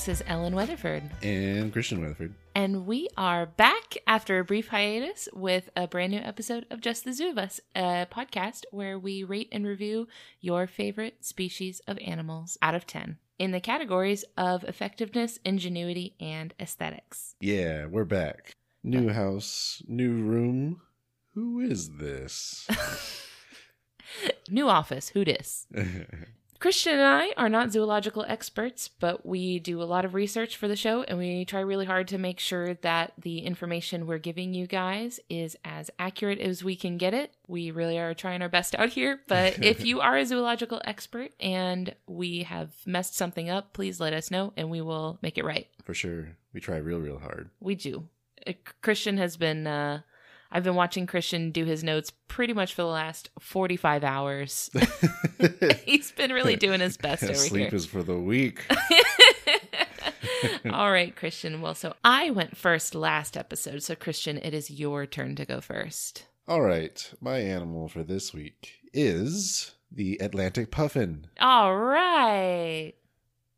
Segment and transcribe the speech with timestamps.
[0.00, 1.02] This is Ellen Weatherford.
[1.22, 2.32] And Christian Weatherford.
[2.54, 7.04] And we are back after a brief hiatus with a brand new episode of Just
[7.04, 10.08] the Zoo of Us, a podcast where we rate and review
[10.40, 16.54] your favorite species of animals out of 10 in the categories of effectiveness, ingenuity, and
[16.58, 17.34] aesthetics.
[17.38, 18.56] Yeah, we're back.
[18.82, 20.80] New house, new room.
[21.34, 22.66] Who is this?
[24.48, 25.66] New office, who dis?
[26.60, 30.68] Christian and I are not zoological experts, but we do a lot of research for
[30.68, 34.52] the show and we try really hard to make sure that the information we're giving
[34.52, 37.32] you guys is as accurate as we can get it.
[37.48, 41.32] We really are trying our best out here, but if you are a zoological expert
[41.40, 45.46] and we have messed something up, please let us know and we will make it
[45.46, 45.66] right.
[45.84, 46.36] For sure.
[46.52, 47.48] We try real, real hard.
[47.60, 48.08] We do.
[48.46, 50.02] Uh, Christian has been uh
[50.52, 54.70] I've been watching Christian do his notes pretty much for the last 45 hours.
[55.84, 57.74] He's been really doing his best over Sleep here.
[57.74, 58.66] is for the weak.
[60.72, 61.60] All right, Christian.
[61.60, 63.82] Well, so I went first last episode.
[63.82, 66.26] So, Christian, it is your turn to go first.
[66.48, 67.12] All right.
[67.20, 71.26] My animal for this week is the Atlantic puffin.
[71.40, 72.94] All right.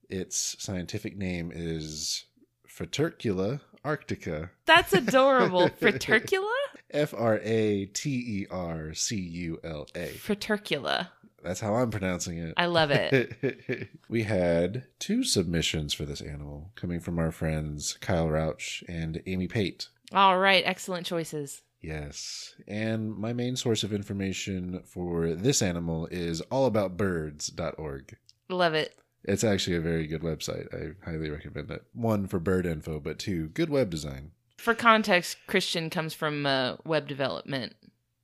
[0.09, 2.25] Its scientific name is
[2.69, 4.51] Fratercula arctica.
[4.67, 5.69] That's adorable.
[5.81, 6.53] Fratercula?
[6.93, 10.09] F R A T E R C U L A.
[10.09, 11.09] Fratercula.
[11.43, 12.55] That's how I'm pronouncing it.
[12.57, 13.89] I love it.
[14.09, 19.49] we had two submissions for this animal coming from our friends Kyle Rauch and Amy
[19.49, 19.89] Pate.
[20.13, 20.63] All right.
[20.65, 21.63] Excellent choices.
[21.81, 22.55] Yes.
[22.69, 28.17] And my main source of information for this animal is allaboutbirds.org.
[28.49, 28.97] Love it.
[29.25, 30.73] It's actually a very good website.
[30.75, 31.85] I highly recommend it.
[31.93, 34.33] One, for bird info, but two, good web design.
[34.63, 37.75] For context, Christian comes from a web development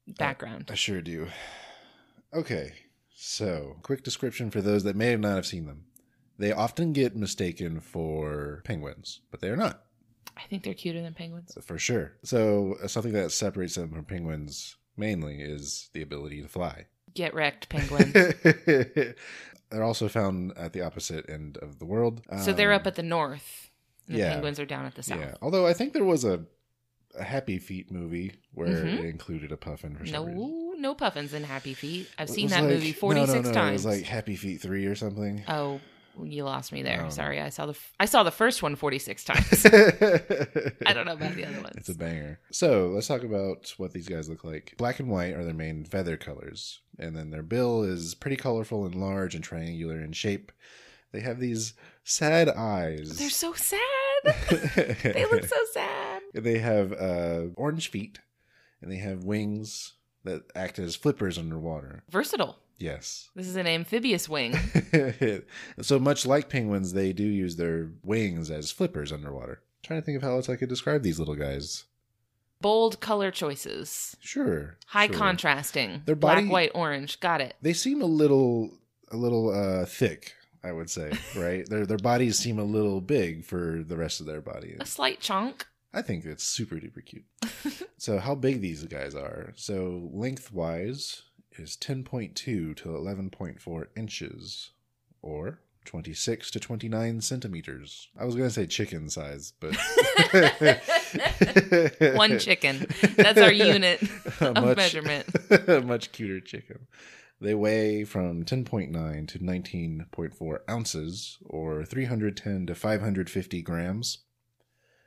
[0.07, 0.69] background.
[0.71, 1.27] I sure do.
[2.33, 2.73] Okay,
[3.15, 5.85] so quick description for those that may not have seen them.
[6.39, 9.83] They often get mistaken for penguins, but they are not,
[10.37, 11.59] I think they're cuter than penguins.
[11.61, 12.13] for sure.
[12.23, 16.87] So, uh, something that separates them from penguins mainly is the ability to fly.
[17.15, 18.13] Get wrecked, penguin.
[19.71, 22.23] They're also found at the opposite end of the world.
[22.43, 23.71] so they're Um, up at the north.
[24.09, 24.33] And the yeah.
[24.33, 25.21] penguins are down at the south.
[25.21, 26.45] Yeah, although I think there was a,
[27.19, 28.99] a Happy Feet movie where Mhm.
[29.01, 30.81] it included a puffin for some No, reason.
[30.83, 32.09] no puffins in Happy Feet.
[32.19, 33.85] I've seen that like- movie forty six no, no, times.
[33.85, 35.45] It was like Happy Feet three or something.
[35.49, 35.81] oh,
[36.23, 36.97] you lost me there.
[36.97, 37.11] No, no.
[37.11, 39.67] Sorry, I saw the f- I saw the first one 46 times.
[39.67, 41.75] I don't know about the other ones.
[41.77, 42.41] It's a banger.
[42.51, 44.75] So let's talk about what these guys look like.
[44.79, 48.85] Black and white are their main feather colors, and then their bill is pretty colorful
[48.85, 50.51] and large and triangular in shape.
[51.13, 51.75] They have these
[52.09, 53.19] sad eyes.
[53.19, 53.81] They're so sad.
[54.25, 56.23] they look so sad.
[56.35, 58.19] They have uh, orange feet,
[58.83, 62.03] and they have wings that act as flippers underwater.
[62.11, 62.59] Versatile.
[62.79, 63.31] Yes.
[63.35, 64.55] This is an amphibious wing.
[65.81, 69.63] so much like penguins, they do use their wings as flippers underwater.
[69.83, 71.85] trying to think of how else I could describe these little guys.
[72.61, 74.15] Bold color choices.
[74.21, 74.77] Sure.
[74.89, 75.17] High sure.
[75.17, 76.03] contrasting.
[76.05, 77.21] Their body- Black, white, orange.
[77.21, 77.55] Got it.
[77.63, 78.79] They seem a little,
[79.11, 80.35] a little uh, thick.
[80.65, 81.69] I would say, right?
[81.69, 84.77] their their bodies seem a little big for the rest of their body.
[84.81, 85.67] A slight chunk.
[85.93, 87.25] I think it's super duper cute.
[87.97, 89.53] so how big these guys are?
[89.57, 91.23] So lengthwise
[91.57, 94.71] is 10.2 to 11.4 inches,
[95.23, 98.09] or 26 to 29 centimeters.
[98.19, 99.73] I was gonna say chicken size, but
[102.15, 102.87] One chicken.
[103.17, 104.03] That's our unit
[104.41, 105.27] of measurement.
[105.51, 106.87] a much cuter chicken.
[107.41, 114.19] They weigh from 10.9 to 19.4 ounces, or 310 to 550 grams.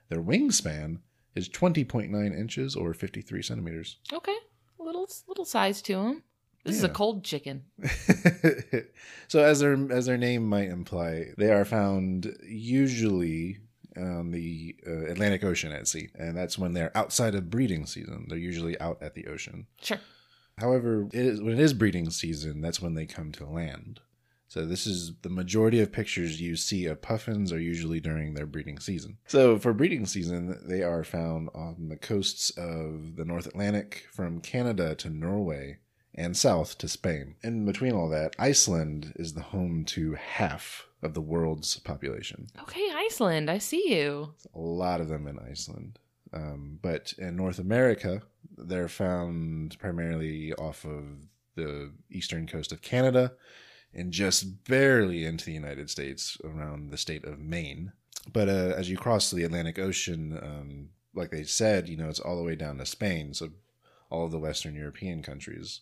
[0.09, 0.99] Their wingspan
[1.35, 3.97] is 20.9 inches, or 53 centimeters.
[4.13, 4.35] Okay.
[4.79, 6.23] Little little size to them.
[6.63, 7.63] This is a cold chicken.
[9.27, 13.57] so, as their as their name might imply, they are found usually
[13.97, 18.27] on the uh, Atlantic Ocean at sea, and that's when they're outside of breeding season.
[18.29, 19.67] They're usually out at the ocean.
[19.81, 19.99] Sure.
[20.61, 23.99] However, it is, when it is breeding season, that's when they come to land.
[24.47, 28.45] So this is the majority of pictures you see of puffins are usually during their
[28.45, 29.17] breeding season.
[29.27, 34.41] So for breeding season, they are found on the coasts of the North Atlantic from
[34.41, 35.77] Canada to Norway
[36.13, 37.35] and south to Spain.
[37.43, 42.47] In between all that, Iceland is the home to half of the world's population.
[42.61, 43.49] Okay, Iceland.
[43.49, 44.33] I see you.
[44.53, 45.97] A lot of them in Iceland.
[46.33, 48.21] Um, but in North America,
[48.67, 51.03] they're found primarily off of
[51.55, 53.33] the eastern coast of Canada
[53.93, 57.91] and just barely into the United States around the state of Maine.
[58.31, 62.19] But uh, as you cross the Atlantic Ocean, um, like they said, you know, it's
[62.19, 63.33] all the way down to Spain.
[63.33, 63.49] So
[64.11, 65.81] all of the Western European countries.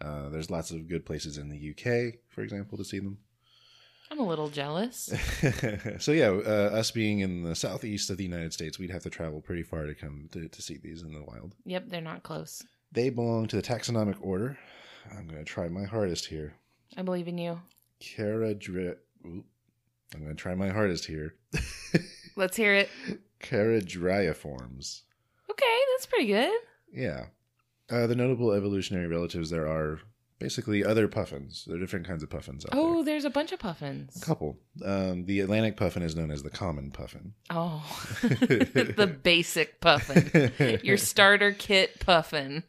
[0.00, 3.18] Uh, there's lots of good places in the UK, for example, to see them.
[4.10, 5.12] I'm a little jealous.
[5.98, 9.10] so yeah, uh, us being in the southeast of the United States, we'd have to
[9.10, 11.54] travel pretty far to come to, to see these in the wild.
[11.64, 12.62] Yep, they're not close.
[12.92, 14.58] They belong to the taxonomic order.
[15.10, 16.54] I'm going to try my hardest here.
[16.96, 17.60] I believe in you.
[18.00, 18.96] Caradri-
[19.26, 19.44] Oop.
[20.14, 21.34] I'm going to try my hardest here.
[22.36, 22.88] Let's hear it.
[23.40, 25.02] Caradriiforms.
[25.50, 26.52] Okay, that's pretty good.
[26.92, 27.26] Yeah.
[27.90, 30.00] Uh, the notable evolutionary relatives there are
[30.38, 31.64] basically other puffins.
[31.66, 33.04] There are different kinds of puffins out Oh, there.
[33.06, 34.20] there's a bunch of puffins.
[34.20, 34.58] A couple.
[34.84, 37.34] Um, the Atlantic puffin is known as the common puffin.
[37.50, 37.82] Oh,
[38.22, 40.80] the basic puffin.
[40.82, 42.64] Your starter kit puffin.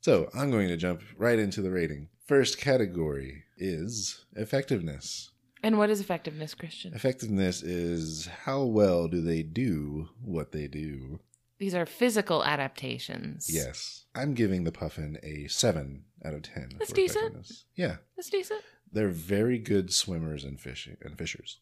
[0.00, 2.08] So I'm going to jump right into the rating.
[2.26, 5.30] First category is effectiveness.
[5.62, 6.92] And what is effectiveness, Christian?
[6.92, 11.20] Effectiveness is how well do they do what they do?
[11.58, 13.48] These are physical adaptations.
[13.52, 14.04] Yes.
[14.14, 16.76] I'm giving the puffin a 7 out of 10.
[16.78, 17.52] That's decent.
[17.74, 17.96] Yeah.
[18.16, 18.62] That's decent.
[18.92, 21.58] They're very good swimmers and fishing and fishers.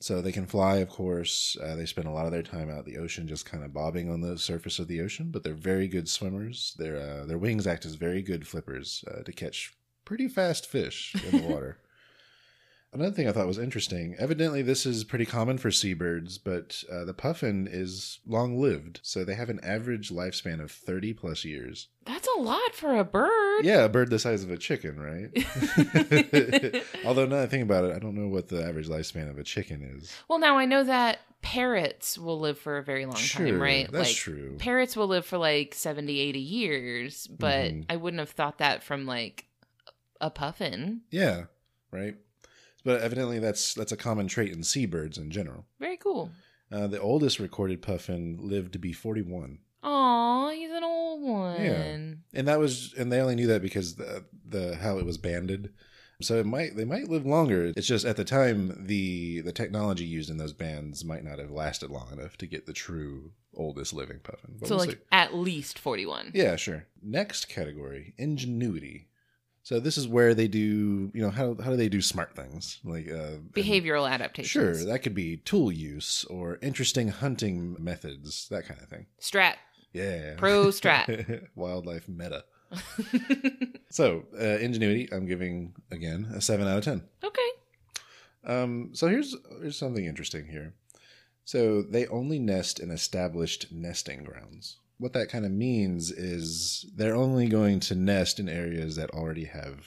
[0.00, 1.56] So they can fly, of course.
[1.62, 3.72] Uh, they spend a lot of their time out in the ocean, just kind of
[3.72, 5.30] bobbing on the surface of the ocean.
[5.30, 6.74] But they're very good swimmers.
[6.78, 9.74] Their uh, their wings act as very good flippers uh, to catch
[10.04, 11.78] pretty fast fish in the water.
[12.96, 14.16] Another thing I thought was interesting.
[14.18, 19.22] Evidently, this is pretty common for seabirds, but uh, the puffin is long lived, so
[19.22, 21.88] they have an average lifespan of thirty plus years.
[22.06, 23.64] That's a lot for a bird.
[23.64, 25.30] Yeah, a bird the size of a chicken, right?
[27.04, 29.38] Although now that I think about it, I don't know what the average lifespan of
[29.38, 30.14] a chicken is.
[30.28, 33.90] Well, now I know that parrots will live for a very long time, right?
[33.92, 34.56] That's like true.
[34.58, 37.84] parrots will live for like 70, 80 years, but Mhm.
[37.90, 39.44] I wouldn't have thought that from like
[40.20, 41.02] a puffin.
[41.10, 41.44] yeah,
[41.90, 42.16] right.
[42.86, 45.66] But evidently, that's that's a common trait in seabirds in general.
[45.80, 46.30] Very cool.
[46.72, 51.60] Uh, the oldest recorded puffin lived to be forty-one, Aw, he's an old one.
[51.62, 51.82] Yeah,
[52.32, 55.72] and that was and they only knew that because the the how it was banded.
[56.22, 57.72] So it might they might live longer.
[57.76, 61.50] It's just at the time the the technology used in those bands might not have
[61.50, 64.56] lasted long enough to get the true oldest living puffin.
[64.58, 65.02] But So, we'll like, see.
[65.12, 66.30] at least 41.
[66.34, 66.86] Yeah, sure.
[67.02, 69.08] Next category, ingenuity.
[69.66, 72.78] So this is where they do, you know, how how do they do smart things
[72.84, 74.48] like uh, Behavioral adaptations?
[74.78, 79.06] Sure, that could be tool use or interesting hunting methods, that kind of thing.
[79.20, 79.54] Strat.
[79.92, 81.48] Yeah, Pro strat.
[81.56, 82.44] wildlife meta.
[83.90, 87.02] So uh, ingenuity, I'm giving again a seven out of ten.
[87.24, 87.50] okay.
[88.44, 90.74] Um, so here's here's something interesting here.
[91.44, 94.78] So they only nest in established nesting grounds.
[94.98, 99.44] What that kind of means is they're only going to nest in areas that already
[99.44, 99.84] have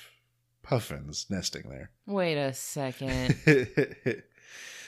[0.62, 1.90] puffins nesting there.
[2.06, 3.36] Wait a second.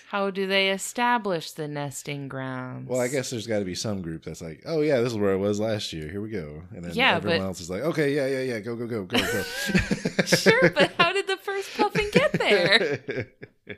[0.09, 2.89] How do they establish the nesting grounds?
[2.89, 5.17] well, I guess there's got to be some group that's like, "Oh yeah, this is
[5.17, 6.09] where I was last year.
[6.09, 8.59] Here we go." And then Yeah, everyone but- else is like, "Okay, yeah, yeah, yeah,
[8.59, 9.43] go, go, go, go, go."
[10.25, 13.27] sure, but how did the first puffin get there?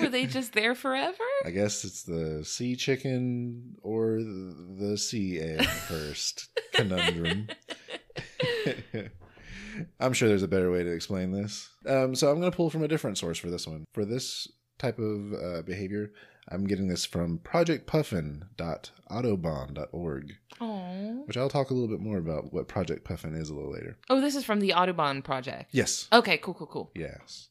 [0.00, 1.16] Were they just there forever?
[1.44, 7.48] I guess it's the sea chicken or the sea egg first conundrum.
[10.00, 11.68] I'm sure there's a better way to explain this.
[11.86, 13.84] Um, so I'm going to pull from a different source for this one.
[13.92, 14.48] For this
[14.78, 16.12] type of uh, behavior,
[16.48, 21.22] I'm getting this from projectpuffin.autobahn.org, Oh.
[21.26, 23.98] which I'll talk a little bit more about what Project Puffin is a little later.
[24.08, 25.70] Oh, this is from the Audubon project.
[25.72, 26.06] Yes.
[26.12, 26.90] Okay, cool, cool, cool.
[26.94, 27.48] Yes.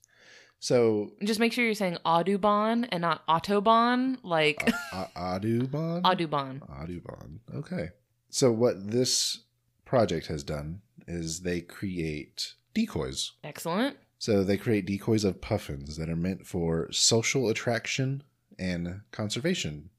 [0.66, 6.02] So, Just make sure you're saying Audubon and not Autobahn, like uh, Audubon?
[6.04, 6.64] Audubon.
[6.68, 7.40] Audubon.
[7.54, 7.90] Okay.
[8.32, 9.42] So what this
[9.86, 13.34] project has done is they create decoys.
[13.44, 13.98] Excellent.
[14.18, 18.24] So they create decoys of puffins that are meant for social attraction
[18.58, 19.92] and conservation.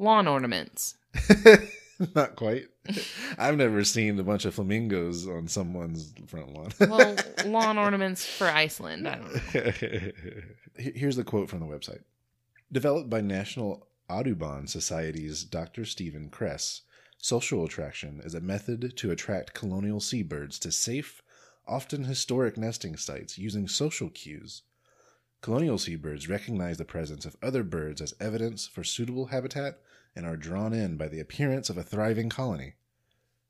[0.00, 0.96] Lawn ornaments.
[2.16, 2.64] Not quite.
[3.38, 6.70] I've never seen a bunch of flamingos on someone's front lawn.
[6.80, 9.06] Well, lawn ornaments for Iceland.
[9.06, 10.12] I don't know.
[10.76, 12.02] Here's the quote from the website.
[12.72, 15.84] Developed by National Audubon Society's Dr.
[15.84, 16.82] Stephen Kress,
[17.18, 21.22] social attraction is a method to attract colonial seabirds to safe,
[21.66, 24.62] often historic nesting sites using social cues.
[25.42, 29.80] Colonial seabirds recognize the presence of other birds as evidence for suitable habitat
[30.14, 32.74] and are drawn in by the appearance of a thriving colony.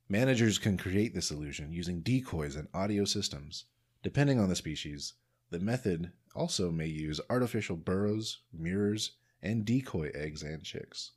[0.08, 3.64] Managers can create this illusion using decoys and audio systems.
[4.02, 5.14] Depending on the species,
[5.50, 9.12] the method also may use artificial burrows, mirrors,
[9.42, 11.12] and decoy eggs and chicks.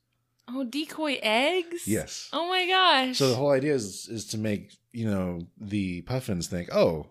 [0.47, 1.87] Oh, decoy eggs?
[1.87, 2.29] Yes.
[2.33, 3.17] Oh my gosh.
[3.17, 7.07] So the whole idea is is to make, you know, the puffins think, "Oh,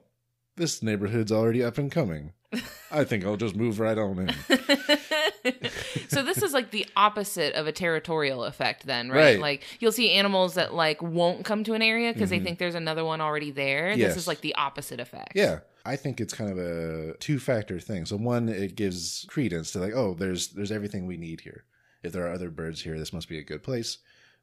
[0.56, 2.32] this neighborhood's already up and coming.
[2.90, 4.34] I think I'll just move right on in."
[6.12, 9.16] so this is like the opposite of a territorial effect then right?
[9.34, 9.40] Right.
[9.40, 12.30] like you'll see animals that like won't come to an area because Mhm.
[12.30, 15.60] they think there's another one already there this is like the opposite effect Yeah.
[15.84, 18.06] I think it's kind of a two factor thing.
[18.06, 21.64] So one, it gives credence to like, oh, there's there's everything we need here.
[22.04, 23.98] If there are other birds here, this must be a good place.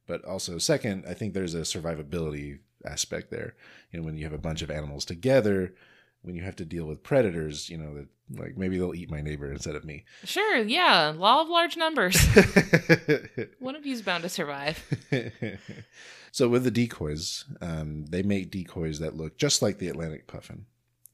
[0.05, 3.55] But also, second, I think there's a survivability aspect there.
[3.91, 5.75] You know, when you have a bunch of animals together,
[6.21, 8.07] when you have to deal with predators, you know, that
[8.37, 10.05] like maybe they'll eat my neighbor instead of me.
[10.23, 11.13] Sure, yeah.
[11.15, 12.23] Law of large numbers.
[13.59, 14.83] One of you's bound to survive.
[16.31, 20.65] so with the decoys, um, they make decoys that look just like the Atlantic puffin.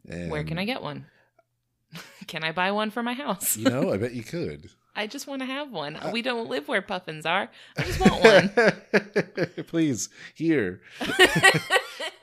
[0.09, 1.05] And, Where can I get one?
[2.27, 3.55] can I buy one for my house?
[3.57, 4.69] You know, I bet you could.
[4.97, 6.00] I just want to have one.
[6.13, 7.50] we don't live where puffins are.
[7.77, 9.65] I just want one.
[9.67, 10.81] Please, here.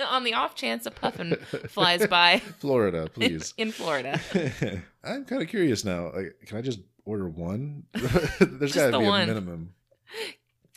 [0.08, 1.37] On the off chance a puffin
[1.68, 3.54] flies by Florida, please.
[3.58, 4.20] in Florida.
[5.04, 6.12] I'm kind of curious now.
[6.12, 7.84] Like, can I just order one?
[7.92, 9.22] There's got to the be one.
[9.22, 9.75] a minimum.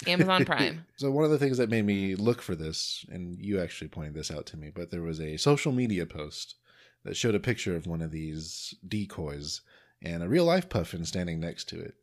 [0.08, 0.86] Amazon Prime.
[0.98, 4.14] So one of the things that made me look for this, and you actually pointed
[4.14, 6.56] this out to me, but there was a social media post
[7.04, 9.62] that showed a picture of one of these decoys
[10.02, 11.96] and a real life puffin standing next to it.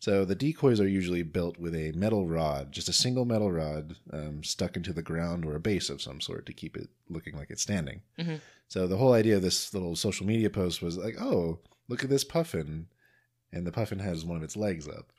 [0.00, 3.96] So the decoys are usually built with a metal rod, just a single metal rod
[4.12, 7.36] um, stuck into the ground or a base of some sort to keep it looking
[7.36, 8.02] like it's standing.
[8.18, 8.40] Mhm.
[8.68, 12.10] So the whole idea of this little social media post was like, oh, look at
[12.10, 12.86] this puffin,
[13.52, 15.10] and the puffin has one of its legs up.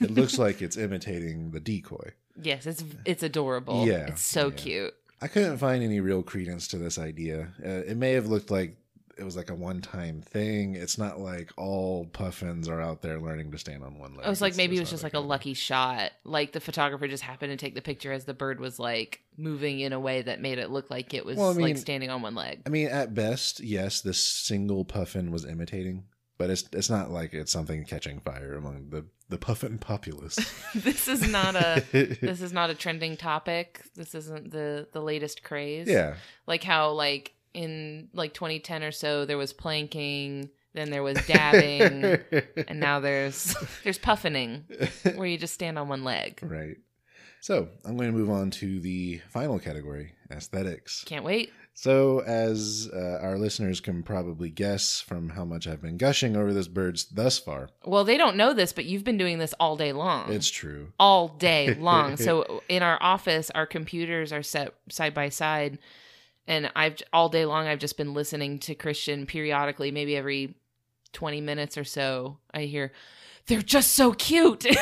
[0.00, 2.12] It looks like it's imitating the decoy.
[2.40, 3.86] Yes, it's it's adorable.
[3.86, 4.54] Yeah, It's so yeah.
[4.56, 4.94] cute.
[5.20, 7.52] I couldn't find any real credence to this idea.
[7.64, 8.76] Uh, it may have looked like
[9.22, 10.74] it was like a one-time thing.
[10.74, 14.20] It's not like all puffins are out there learning to stand on one leg.
[14.24, 16.10] Oh, I was like, It's- maybe it was just like a lucky shot.
[16.24, 19.80] Like the photographer just happened to take the picture as the bird was like moving
[19.80, 22.10] in a way that made it look like it was Well, I mean- like standing
[22.10, 22.60] on one leg.
[22.66, 26.04] I mean, at best, yes, this single puffin was imitating,
[26.36, 30.36] but it's it's not like it's something catching fire among the the puffin populace.
[30.74, 31.82] this is not a
[32.20, 33.80] this is not a trending topic.
[33.94, 35.88] This isn't the the latest craze.
[35.88, 41.18] yeah, Like how like in like 2010 or so there was planking, then there was
[41.26, 42.18] dabbing,
[42.68, 43.54] and now there's
[43.84, 44.64] there's puffining
[45.14, 46.38] where you just stand on one leg.
[46.42, 46.76] right.
[47.40, 51.02] So I'm going to move on to the final category, aesthetics.
[51.04, 51.52] Can't wait.
[51.74, 56.52] So, as uh, our listeners can probably guess from how much I've been gushing over
[56.52, 59.76] this bird thus far, Well, they don't know this, but you've been doing this all
[59.76, 60.30] day long.
[60.32, 60.92] it's true.
[61.00, 62.16] all day long.
[62.16, 65.78] so in our office, our computers are set side by side,
[66.46, 70.54] and I've all day long I've just been listening to Christian periodically, maybe every
[71.12, 72.38] twenty minutes or so.
[72.52, 72.92] I hear
[73.46, 74.64] they're just so cute.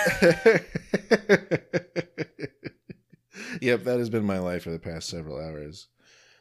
[3.60, 5.88] yep, that has been my life for the past several hours.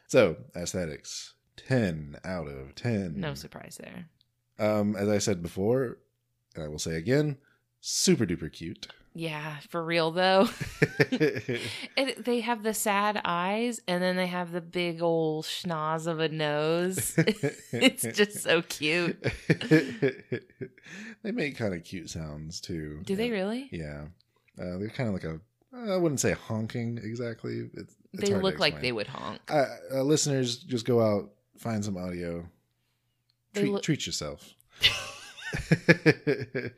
[0.06, 3.20] So, aesthetics 10 out of 10.
[3.20, 4.06] no surprise there.
[4.58, 5.98] Um, as I said before,
[6.54, 7.38] and I will say again,
[7.80, 8.88] super duper cute.
[9.14, 10.48] Yeah, for real though.
[11.96, 16.20] It, they have the sad eyes, and then they have the big old schnoz of
[16.20, 17.14] a nose.
[17.18, 19.20] it's just so cute.
[21.22, 23.00] they make kind of cute sounds too.
[23.04, 23.68] Do they really?
[23.72, 24.06] Yeah.
[24.58, 25.40] Uh, they're kind of like a,
[25.74, 27.68] I wouldn't say honking exactly.
[27.74, 29.40] It's, it's they look like they would honk.
[29.48, 32.46] Uh, uh, listeners, just go out, find some audio,
[33.54, 34.54] treat, look- treat yourself.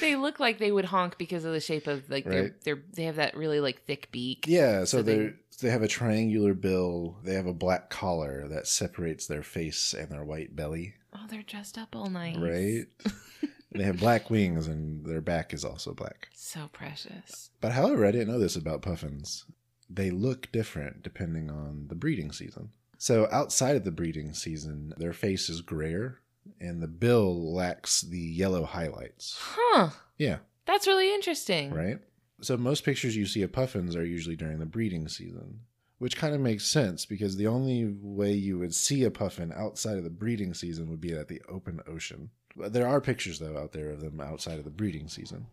[0.00, 2.32] They look like they would honk because of the shape of like Right.
[2.32, 4.46] they're they're they have that really like thick beak.
[4.48, 7.18] yeah, so, So they- they have a triangular bill.
[7.22, 10.94] They have a black collar that separates their face and their white belly.
[11.14, 12.36] Oh, they're dressed up all nice.
[12.36, 12.86] Right.
[13.74, 16.28] They have black wings, and their back is also black.
[16.34, 17.48] So precious.
[17.62, 19.46] But however, I didn't know this about puffins.
[19.88, 22.72] They look different depending on the breeding season.
[22.98, 26.20] So outside of the breeding season, their face is grayer,
[26.60, 29.36] and the bill lacks the yellow highlights.
[29.40, 29.90] Huh.
[30.18, 30.38] Yeah.
[30.66, 31.72] That's really interesting.
[31.72, 31.98] right?
[32.40, 35.60] So most pictures you see of puffins are usually during the breeding season,
[35.98, 39.96] which kind of makes sense because the only way you would see a puffin outside
[39.98, 42.30] of the breeding season would be at the open ocean.
[42.56, 45.46] But There are pictures though out there of them outside of the breeding season.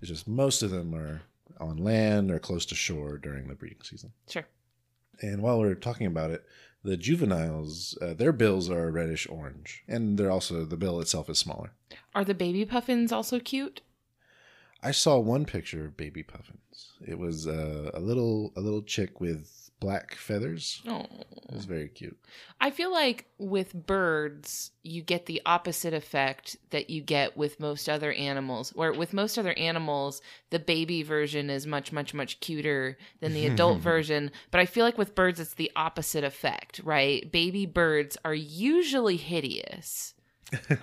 [0.00, 1.22] It's just most of them are
[1.60, 4.12] on land or close to shore during the breeding season.
[4.28, 4.46] Sure.
[5.20, 6.44] And while we're talking about it,
[6.82, 11.38] the juveniles, uh, their bills are reddish orange, and they're also the bill itself is
[11.38, 11.72] smaller.
[12.14, 13.80] Are the baby puffins also cute?
[14.82, 16.92] I saw one picture of baby puffins.
[17.06, 20.80] It was uh, a little a little chick with black feathers.
[20.88, 21.04] Oh.
[21.46, 22.18] It was very cute.
[22.58, 27.86] I feel like with birds, you get the opposite effect that you get with most
[27.86, 28.70] other animals.
[28.70, 33.46] Where with most other animals, the baby version is much, much, much cuter than the
[33.46, 34.30] adult version.
[34.50, 37.30] But I feel like with birds, it's the opposite effect, right?
[37.30, 40.14] Baby birds are usually hideous.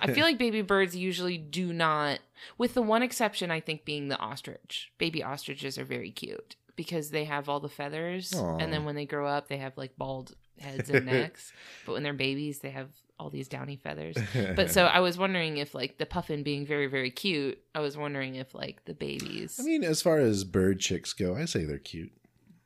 [0.00, 2.20] I feel like baby birds usually do not,
[2.56, 4.92] with the one exception, I think, being the ostrich.
[4.98, 8.32] Baby ostriches are very cute because they have all the feathers.
[8.34, 8.56] Aw.
[8.58, 11.52] And then when they grow up, they have like bald heads and necks.
[11.86, 12.88] But when they're babies, they have
[13.18, 14.16] all these downy feathers.
[14.56, 17.96] But so I was wondering if like the puffin being very very cute, I was
[17.96, 21.64] wondering if like the babies I mean, as far as bird chicks go, I say
[21.64, 22.12] they're cute.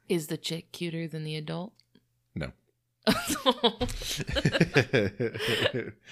[0.08, 1.72] is the chick cuter than the adult?
[2.34, 2.52] No.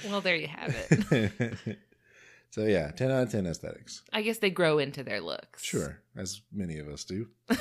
[0.08, 1.78] well, there you have it.
[2.54, 4.04] So yeah, ten out of ten aesthetics.
[4.12, 5.64] I guess they grow into their looks.
[5.64, 7.26] Sure, as many of us do.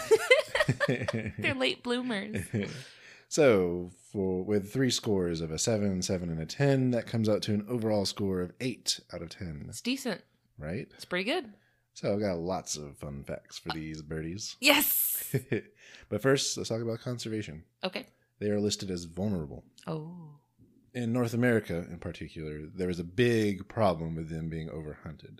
[0.88, 2.45] They're late bloomers.
[3.27, 7.41] so for with three scores of a seven, seven, and a ten, that comes out
[7.41, 9.65] to an overall score of eight out of ten.
[9.67, 10.21] It's decent.
[10.59, 10.88] Right.
[10.93, 11.51] It's pretty good.
[11.95, 14.57] So I've got lots of fun facts for these birdies.
[14.59, 15.35] Yes.
[16.07, 17.63] but first, let's talk about conservation.
[17.83, 18.05] Okay.
[18.38, 19.63] They are listed as vulnerable.
[19.88, 20.35] Oh.
[20.93, 25.39] In North America, in particular, there was a big problem with them being overhunted.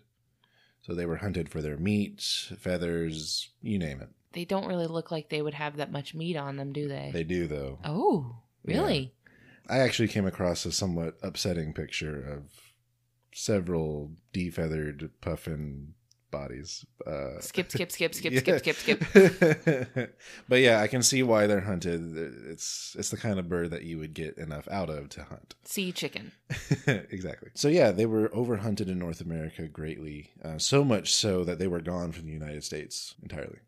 [0.81, 2.22] So they were hunted for their meat,
[2.60, 4.10] feathers, you name it.
[4.33, 7.12] They don't really look like they would have that much meat on them, do they?
[7.13, 7.79] They do, though.
[7.86, 9.13] oh, really?
[9.69, 12.43] I actually came across a somewhat upsetting picture of
[13.33, 15.93] several defeathered puffin
[16.34, 16.86] bodies.
[17.08, 18.40] Uh, Skip, skip, skip, skip, yeah.
[18.58, 20.18] skip, skip, skip.
[20.50, 22.18] but yeah, I can see why they're hunted.
[22.50, 25.56] It's it's the kind of bird that you would get enough out of to hunt.
[25.63, 26.34] Sea chicken.
[26.88, 27.52] exactly.
[27.54, 31.68] So yeah, they were overhunted in North America greatly, uh, so much so that they
[31.68, 33.60] were gone from the United States entirely.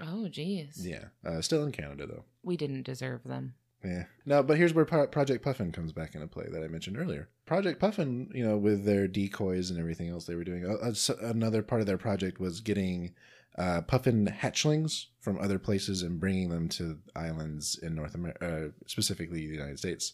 [0.00, 0.86] Oh, geez.
[0.86, 2.24] Yeah, uh, still in Canada though.
[2.42, 3.54] We didn't deserve them.
[3.84, 4.04] Yeah.
[4.26, 7.28] No, but here's where Pro- Project Puffin comes back into play that I mentioned earlier.
[7.50, 11.14] Project Puffin, you know, with their decoys and everything else they were doing, uh, uh,
[11.22, 13.12] another part of their project was getting
[13.58, 18.68] uh, puffin hatchlings from other places and bringing them to islands in North America, uh,
[18.86, 20.12] specifically the United States.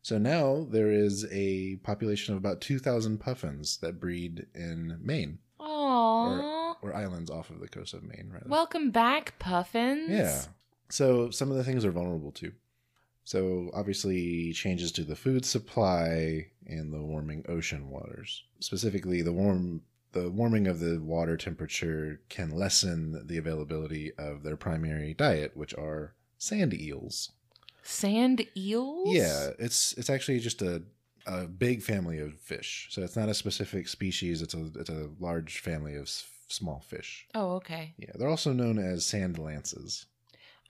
[0.00, 6.76] So now there is a population of about 2,000 puffins that breed in Maine Aww.
[6.80, 8.48] or islands off of the coast of Maine, rather.
[8.48, 10.08] Welcome back, puffins.
[10.08, 10.40] Yeah.
[10.88, 12.52] So some of the things are vulnerable too.
[13.28, 18.44] So obviously changes to the food supply and the warming ocean waters.
[18.60, 24.56] Specifically the warm the warming of the water temperature can lessen the availability of their
[24.56, 27.32] primary diet, which are sand eels.
[27.82, 29.14] Sand eels?
[29.14, 30.84] Yeah, it's it's actually just a
[31.26, 32.88] a big family of fish.
[32.90, 36.80] So it's not a specific species, it's a it's a large family of s- small
[36.80, 37.28] fish.
[37.34, 37.92] Oh, okay.
[37.98, 40.06] Yeah, they're also known as sand lances.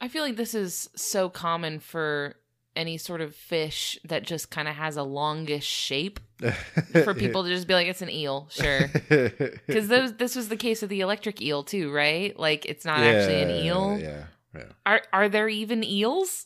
[0.01, 2.35] I feel like this is so common for
[2.79, 6.21] any sort of fish that just kind of has a longish shape
[7.05, 8.88] for people to just be like, it's an eel, sure.
[9.67, 12.38] Because those this was the case of the electric eel too, right?
[12.38, 13.99] Like it's not actually an eel.
[13.99, 14.62] Yeah, yeah.
[14.87, 16.45] Are are there even eels?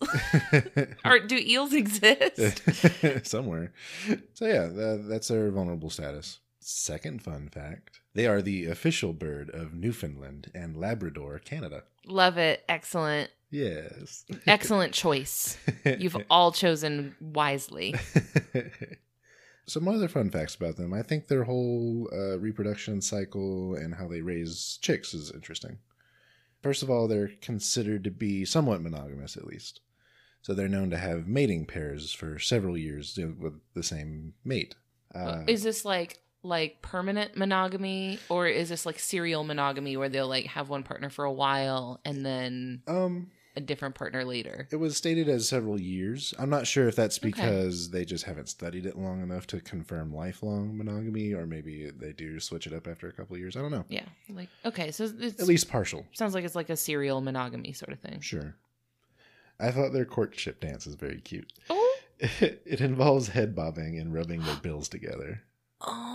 [1.04, 2.62] Are do eels exist?
[3.26, 3.72] Somewhere.
[4.34, 6.40] So yeah, tha- that's their vulnerable status.
[6.60, 11.84] Second fun fact: they are the official bird of Newfoundland and Labrador, Canada.
[12.06, 12.64] Love it.
[12.68, 13.30] Excellent.
[13.52, 14.24] Yes.
[14.46, 15.58] Excellent choice.
[15.84, 17.94] You've all chosen wisely.
[19.66, 20.92] Some other fun facts about them.
[20.92, 25.78] I think their whole uh, reproduction cycle and how they raise chicks is interesting.
[26.62, 29.80] First of all, they're considered to be somewhat monogamous, at least.
[30.40, 34.74] So they're known to have mating pairs for several years with the same mate.
[35.14, 40.26] Uh, is this like like permanent monogamy or is this like serial monogamy where they'll
[40.26, 44.66] like have one partner for a while and then um, a different partner later?
[44.70, 46.32] it was stated as several years.
[46.38, 47.28] I'm not sure if that's Okay.
[47.30, 52.12] because they just haven't studied it long enough to confirm lifelong monogamy, or maybe they
[52.12, 53.56] do switch it up after a couple of years.
[53.56, 53.84] I don't know.
[53.88, 54.04] Yeah.
[54.30, 56.06] Like okay, so it's At least partial.
[56.12, 58.20] sounds like it's like a serial monogamy sort of thing.
[58.20, 58.54] Sure.
[59.60, 61.52] I thought their courtship dance is very cute.
[61.70, 61.96] Oh.
[62.40, 65.42] It involves head bobbing and rubbing their bills together.
[65.84, 66.11] Oh,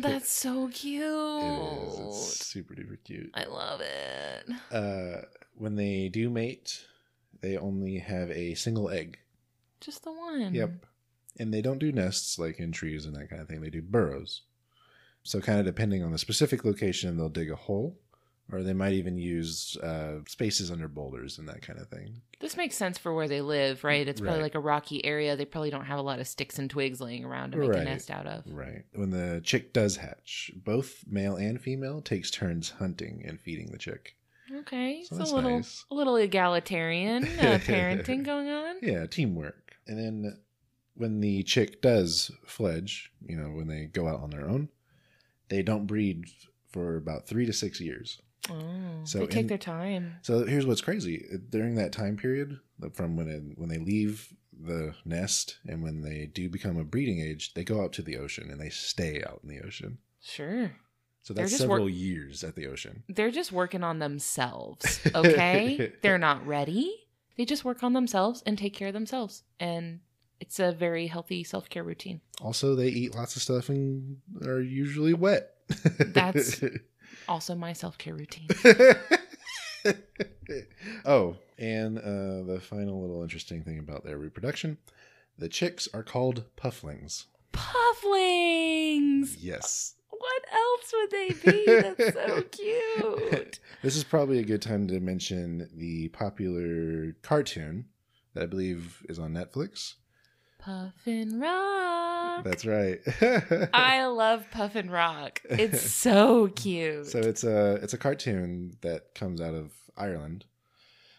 [0.00, 1.02] that's so cute.
[1.02, 1.98] It is.
[1.98, 3.30] It's super duper cute.
[3.34, 4.50] I love it.
[4.72, 6.84] Uh, when they do mate,
[7.40, 9.18] they only have a single egg.
[9.80, 10.54] Just the one.
[10.54, 10.86] Yep.
[11.38, 13.60] And they don't do nests like in trees and that kind of thing.
[13.60, 14.42] They do burrows.
[15.22, 17.98] So, kind of depending on the specific location, they'll dig a hole,
[18.52, 22.20] or they might even use uh, spaces under boulders and that kind of thing.
[22.40, 24.06] This makes sense for where they live, right?
[24.08, 24.44] It's probably Right.
[24.44, 25.36] like a rocky area.
[25.36, 27.80] They probably don't have a lot of sticks and twigs laying around to make Right.
[27.82, 28.44] a nest out of.
[28.46, 28.84] Right.
[28.94, 33.78] When the chick does hatch, both male and female takes turns hunting and feeding the
[33.78, 34.16] chick.
[34.52, 35.84] Okay, So that's a little nice.
[35.90, 38.76] a little egalitarian uh, parenting going on.
[38.82, 39.76] Yeah, teamwork.
[39.86, 40.38] And then
[40.94, 44.68] when the chick does fledge, you know, when they go out on their own,
[45.50, 46.24] they don't breed
[46.72, 48.20] for about three to six years.
[48.50, 50.14] Oh, So they take in- their time.
[50.22, 52.58] So here's what's crazy: during that time period,
[52.94, 57.20] from when it, when they leave the nest and when they do become a breeding
[57.20, 59.98] age, they go out to the ocean and they stay out in the ocean.
[60.20, 60.72] Sure,
[61.22, 63.04] So that's several work- years at the ocean.
[63.08, 65.00] they're just working on themselves.
[65.14, 66.94] Okay, they're not ready.
[67.38, 70.00] They just work on themselves and take care of themselves, and
[70.40, 72.20] it's a very healthy self care routine.
[72.42, 75.54] Also, they eat lots of stuff and are usually wet.
[75.98, 76.62] That's-
[77.30, 78.48] Also, my self care routine.
[81.04, 84.78] oh, and uh, the final little interesting thing about their reproduction
[85.38, 87.26] the chicks are called pufflings.
[87.52, 89.36] Pufflings.
[89.38, 89.94] Yes.
[90.10, 91.64] What else would they be?
[91.66, 93.60] That's so cute.
[93.80, 97.86] This is probably a good time to mention the popular cartoon
[98.34, 99.94] that I believe is on Netflix.
[100.58, 101.89] Puffin Rock.
[102.42, 103.00] That's right.
[103.72, 105.40] I love Puffin Rock.
[105.48, 107.06] It's so cute.
[107.06, 110.44] So it's a it's a cartoon that comes out of Ireland.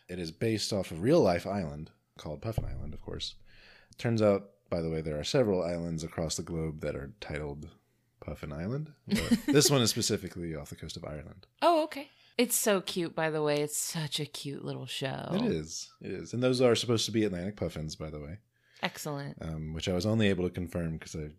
[0.10, 3.36] It is based off a real life island called Puffin Island, of course.
[3.98, 7.70] Turns out, by the way, there are several islands across the globe that are titled
[8.20, 8.92] Puffin Island.
[9.48, 11.48] This one is specifically off the coast of Ireland.
[11.62, 12.10] oh, okay.
[12.38, 13.62] It's so cute, by the way.
[13.62, 15.30] It's such a cute little show.
[15.34, 15.90] It is.
[16.02, 16.34] It is.
[16.34, 18.38] And those are supposed to be Atlantic puffins, by the way,
[18.84, 19.38] Excellent.
[19.42, 21.30] um, which I was only able to confirm because I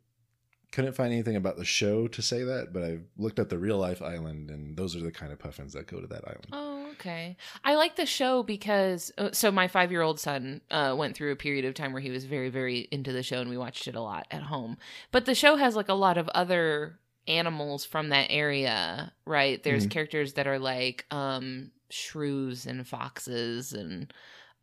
[0.70, 3.76] couldn't find anything about the show to say that, but I looked at the real
[3.78, 6.46] life island, and those are the kind of puffins that go to that island.
[6.52, 7.36] Oh, okay.
[7.64, 11.32] I like the show because uh, so my five year old son uh, went through
[11.32, 13.86] a period of time where he was very, very into the show, and we watched
[13.86, 14.78] it a lot at home.
[15.10, 19.62] But the show has like a lot of other animals from that area, right?
[19.62, 19.90] There's Mhm.
[19.90, 24.12] characters that are like um, shrews and foxes and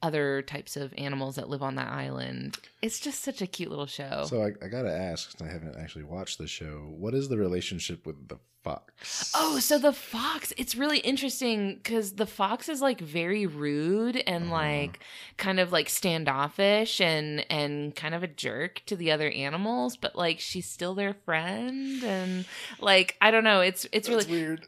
[0.01, 2.57] other types of animals that live on that island.
[2.81, 4.25] It's just such a cute little show.
[4.27, 6.93] So I, I gotta ask, I haven't actually watched the show.
[6.97, 9.31] What is the relationship with the fox?
[9.35, 14.45] Oh, so the fox, it's really interesting because the fox is like very rude and
[14.45, 14.53] Uh-huh.
[14.53, 14.99] like
[15.37, 20.15] kind of like standoffish and and kind of a jerk to the other animals, but
[20.15, 22.45] like she's still their friend and
[22.79, 24.67] like I don't know, it's it's That's really weird.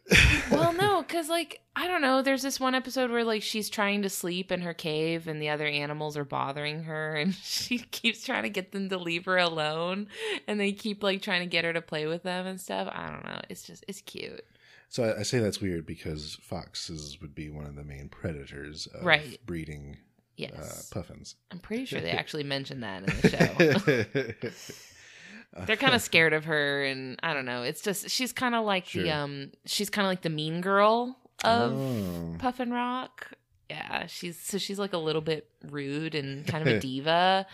[0.51, 4.01] well no because like i don't know there's this one episode where like she's trying
[4.01, 8.25] to sleep in her cave and the other animals are bothering her and she keeps
[8.25, 10.07] trying to get them to leave her alone
[10.47, 13.09] and they keep like trying to get her to play with them and stuff i
[13.09, 14.43] don't know it's just it's cute
[14.89, 18.87] So I, I say that's weird because foxes would be one of the main predators
[18.87, 19.39] of Right.
[19.45, 20.03] breeding uh,
[20.37, 21.35] yes puffins.
[21.51, 26.45] i'm pretty sure they actually mentioned that in the show they're kind of scared of
[26.45, 30.05] her and i don't know it's just she's kind of like the um she's kind
[30.05, 32.35] of like the mean girl of Oh.
[32.37, 33.31] Puffin Rock.
[33.69, 37.47] Yeah, she's so she's like a little bit rude and kind of a diva,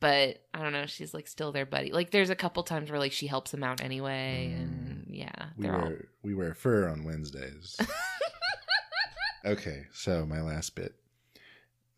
[0.00, 1.92] but I don't know, she's like still their buddy.
[1.92, 5.50] Like there's a couple times where like she helps them out anyway, and yeah, Mm.
[5.56, 7.76] we they're all wear we wear fur on Wednesdays.
[9.44, 10.94] okay, so my last bit.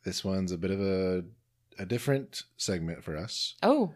[0.04, 1.24] This one's a bit of a
[1.80, 3.54] a different segment for us.
[3.62, 3.94] oh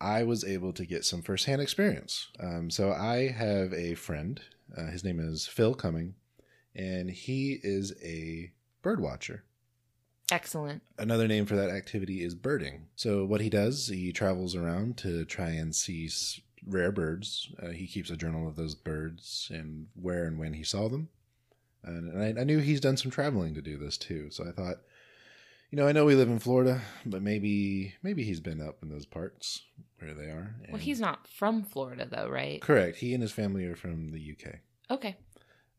[0.00, 2.28] I was able to get some firsthand experience.
[2.38, 4.38] Um, so I have a friend.
[4.76, 6.14] Uh, his name is Phil Cumming,
[6.74, 8.52] and he is a
[8.82, 9.44] bird watcher.
[10.30, 10.82] Excellent.
[10.98, 12.86] Another name for that activity is birding.
[12.96, 16.10] So what he does, he travels around to try and see
[16.66, 17.50] rare birds.
[17.62, 21.08] Uh, he keeps a journal of those birds and where and when he saw them.
[21.82, 24.30] And, and I, I knew he's done some traveling to do this too.
[24.30, 24.76] So I thought,
[25.70, 28.88] you know, I know we live in Florida, but maybe maybe he's been up in
[28.88, 29.62] those parts
[29.98, 30.54] where they are.
[30.70, 32.60] Well, he's not from Florida though, right?
[32.62, 32.96] correct.
[32.96, 34.54] He and his family are from the UK.
[34.90, 35.16] Okay.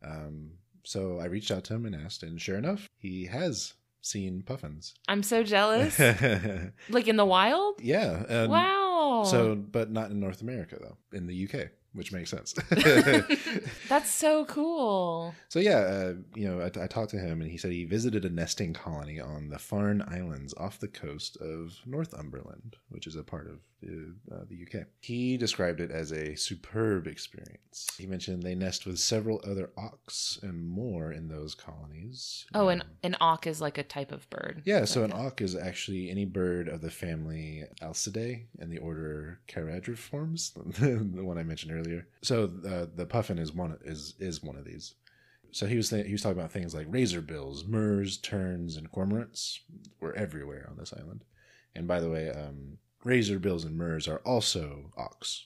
[0.03, 0.51] Um,
[0.83, 3.73] so I reached out to him and asked, and sure enough, he has
[4.05, 4.93] seen puffins.
[5.07, 5.99] I'm so jealous.
[6.89, 7.81] like in the wild?
[7.81, 8.23] yeah.
[8.27, 9.23] And wow.
[9.25, 12.53] So, but not in North America though, in the UK, which makes sense.
[13.89, 15.33] That's so cool.
[15.49, 18.25] so yeah, uh, you know, I, I talked to him, and he said he visited
[18.25, 23.23] a nesting colony on the Farne Islands off the coast of Northumberland, which is a
[23.23, 24.87] part of the, uh, the UK.
[25.01, 27.87] He described it as a superb experience.
[27.97, 32.45] He mentioned they nest with several other auks and more in those colonies.
[32.53, 34.63] Oh, and Um, an auk is like a type of bird.
[34.65, 35.21] Yeah, so an Okay.
[35.27, 40.53] auk is actually any bird of the family Alcidae in the order Charadriiformes,
[41.15, 41.84] the one I mentioned earlier.
[42.21, 44.95] So uh, the puffin is one is is one of these.
[45.51, 48.91] So he was th- he was talking about things like razor bills, murres, terns, and
[48.91, 49.59] cormorants
[49.99, 51.23] were everywhere on this island.
[51.73, 55.43] And by the way, um, razorbills and murres are also auks.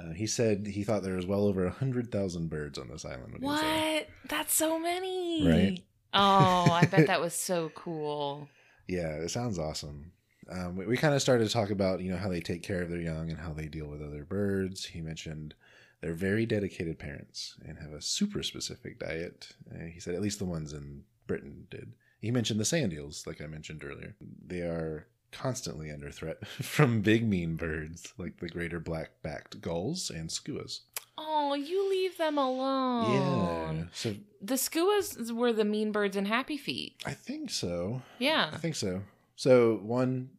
[0.00, 3.04] Uh, he said he thought there was well over a hundred thousand birds on this
[3.04, 3.32] island.
[3.32, 3.94] When he was there.
[3.94, 4.06] What?
[4.28, 5.46] That's so many.
[5.46, 5.84] Right?
[6.14, 8.48] Oh, I bet that was so cool.
[8.88, 10.12] Yeah, it sounds awesome.
[10.50, 12.82] Um, we, we kind of started to talk about you know how they take care
[12.82, 14.84] of their young and how they deal with other birds.
[14.86, 15.54] He mentioned
[16.00, 19.52] they're very dedicated parents and have a super specific diet.
[19.72, 21.92] Uh, he said at least the ones in Britain did.
[22.20, 24.14] He mentioned the sand eels, like I mentioned earlier.
[24.46, 30.28] They are constantly under threat from big mean birds like the greater black-backed gulls and
[30.28, 30.80] skuas.
[31.18, 33.76] Oh, you leave them alone.
[33.76, 37.02] Yeah, so The skuas were the mean birds and happy feet.
[37.04, 38.02] I think so.
[38.18, 38.50] Yeah.
[38.52, 39.02] I think so.
[39.36, 40.30] So one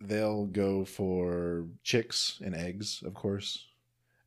[0.00, 3.66] they'll go for chicks and eggs, of course.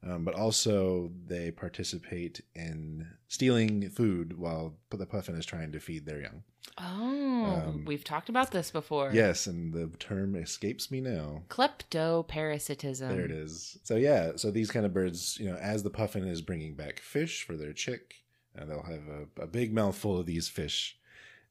[0.04, 6.06] Um, but also they participate in stealing food while the puffin is trying to feed
[6.06, 6.43] their young.
[6.78, 9.12] Oh, Um, we've talked about this before.
[9.13, 11.43] Yes, and the term escapes me now.
[11.50, 13.10] Kleptoparasitism.
[13.10, 13.78] There it is.
[13.84, 17.00] So yeah, so these kind of birds, you know, as the puffin is bringing back
[17.00, 18.15] fish for their chick,
[18.60, 20.97] uh, they'll have a, a big mouthful of these fish.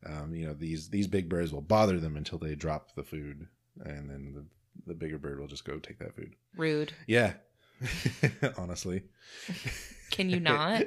[0.06, 3.46] Um, you know, these these big birds will bother them until they drop the food,
[3.84, 4.44] and then the
[4.86, 6.34] the bigger bird will just go take that food.
[6.56, 6.92] Rude.
[7.06, 7.34] Yeah,
[8.56, 9.02] honestly.
[10.10, 10.84] Can you not?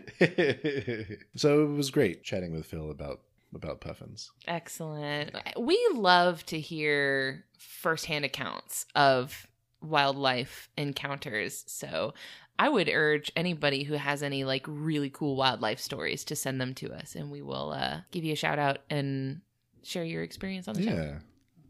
[1.36, 3.22] so it was great chatting with Phil about
[3.56, 4.32] about puffins.
[4.48, 5.36] Excellent.
[5.60, 9.48] We love to hear firsthand accounts of
[9.84, 11.64] wildlife encounters.
[11.68, 12.14] So
[12.60, 16.74] I would urge anybody who has any like really cool wildlife stories to send them
[16.76, 19.42] to us and we will uh, give you a shout out and
[19.84, 20.94] share your experience on the show.
[20.94, 21.18] Yeah,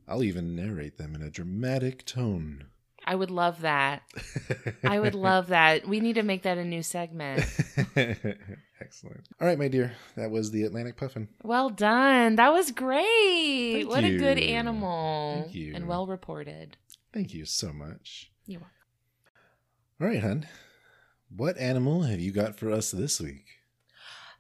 [0.07, 2.65] I'll even narrate them in a dramatic tone.
[3.05, 4.03] I would love that.
[4.83, 5.87] I would love that.
[5.87, 7.45] We need to make that a new segment.
[8.79, 9.27] Excellent.
[9.39, 9.93] All right, my dear.
[10.15, 11.27] That was the Atlantic Puffin.
[11.43, 12.35] Well done.
[12.35, 13.73] That was great.
[13.73, 15.41] Thank what a good animal.
[15.43, 15.75] Thank you.
[15.75, 16.77] And well reported.
[17.13, 18.31] Thank you so much.
[18.45, 18.75] You're welcome.
[20.01, 20.47] All right, hun.
[21.35, 23.45] What animal have you got for us this week?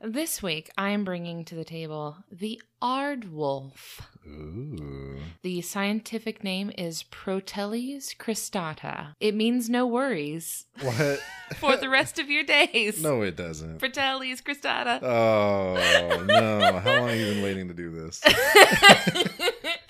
[0.01, 4.01] This week, I am bringing to the table the aardwolf.
[4.27, 5.19] Ooh.
[5.43, 9.15] The scientific name is Proteles cristata.
[9.21, 11.19] It means no worries What?
[11.57, 13.01] for the rest of your days.
[13.01, 13.79] no, it doesn't.
[13.79, 15.01] Proteles cristata.
[15.01, 16.79] Oh, no.
[16.79, 18.21] How long have you been waiting to do this?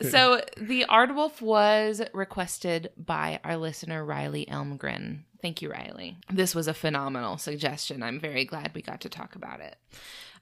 [0.00, 5.20] so the Aardwolf was requested by our listener Riley Elmgren.
[5.40, 6.16] Thank you, Riley.
[6.32, 8.02] This was a phenomenal suggestion.
[8.02, 9.76] I'm very glad we got to talk about it.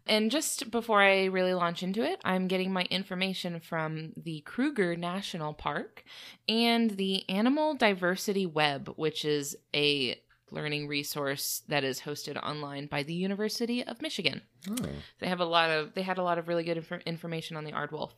[0.06, 4.96] And just before I really launch into it, I'm getting my information from the Kruger
[4.96, 6.02] National Park
[6.48, 10.20] and the Animal Diversity Web, which is a
[10.52, 14.42] learning resource that is hosted online by the University of Michigan.
[14.70, 14.76] Oh.
[15.18, 17.64] They have a lot of they had a lot of really good inf- information on
[17.64, 18.10] the aardwolf.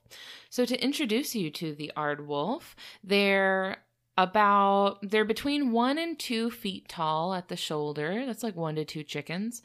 [0.51, 3.79] So to introduce you to the aardwolf, they're
[4.17, 8.25] about they're between one and two feet tall at the shoulder.
[8.27, 9.63] That's like one to two chickens.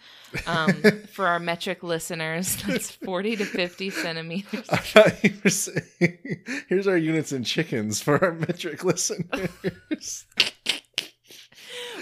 [0.47, 0.73] Um,
[1.13, 4.65] for our metric listeners, that's forty to fifty centimeters.
[4.69, 6.17] I thought you were saying,
[6.67, 10.25] here's our units in chickens for our metric listeners.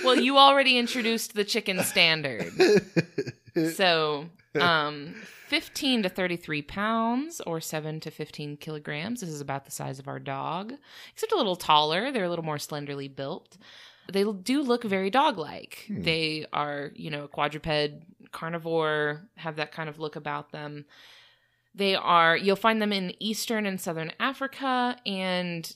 [0.03, 2.51] Well, you already introduced the chicken standard.
[3.73, 4.29] So,
[4.59, 5.15] um,
[5.47, 9.21] 15 to 33 pounds or 7 to 15 kilograms.
[9.21, 10.73] This is about the size of our dog,
[11.13, 12.11] except a little taller.
[12.11, 13.57] They're a little more slenderly built.
[14.11, 15.85] They do look very dog like.
[15.87, 16.01] Hmm.
[16.01, 20.85] They are, you know, a quadruped, carnivore, have that kind of look about them.
[21.73, 25.73] They are, you'll find them in Eastern and Southern Africa, and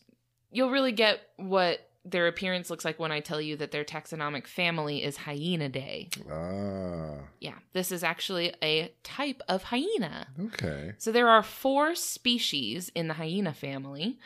[0.52, 4.48] you'll really get what their appearance looks like when I tell you that their taxonomic
[4.48, 6.10] family is Hyaenidae.
[6.32, 10.28] ah, Yeah, this is actually a type of hyena.
[10.48, 10.94] okay.
[10.98, 14.18] So there are four species in the hyena family.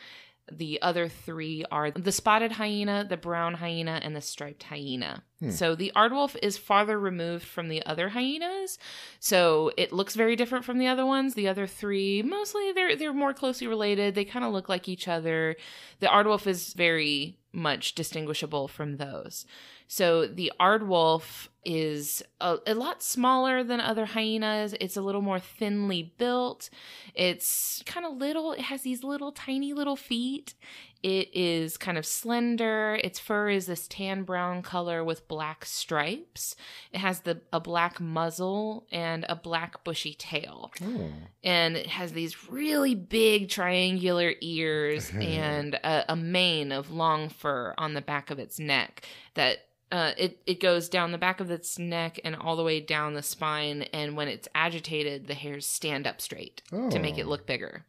[0.50, 5.24] The other three are the spotted hyena, the brown hyena, and the striped hyena.
[5.40, 5.50] Hmm.
[5.50, 8.78] So the aardwolf is farther removed from the other hyenas,
[9.18, 11.34] so it looks very different from the other ones.
[11.34, 14.14] The other three, mostly they're they're more closely related.
[14.14, 15.56] They kind of look like each other.
[15.98, 19.46] The aardwolf is very much distinguishable from those.
[19.88, 24.74] So the aardwolf is a, a lot smaller than other hyenas.
[24.80, 26.70] It's a little more thinly built.
[27.14, 28.52] It's kind of little.
[28.52, 30.54] It has these little tiny little feet.
[31.02, 32.98] It is kind of slender.
[33.02, 36.56] Its fur is this tan brown color with black stripes.
[36.92, 41.10] It has the a black muzzle and a black bushy tail Oh,
[41.44, 47.74] and it has these really big triangular ears and a, a mane of long fur
[47.76, 49.58] on the back of its neck that
[49.92, 53.14] uh, it, it goes down the back of its neck and all the way down
[53.14, 57.28] the spine and when it's agitated the hairs stand up straight to make it Oh.
[57.28, 57.84] look bigger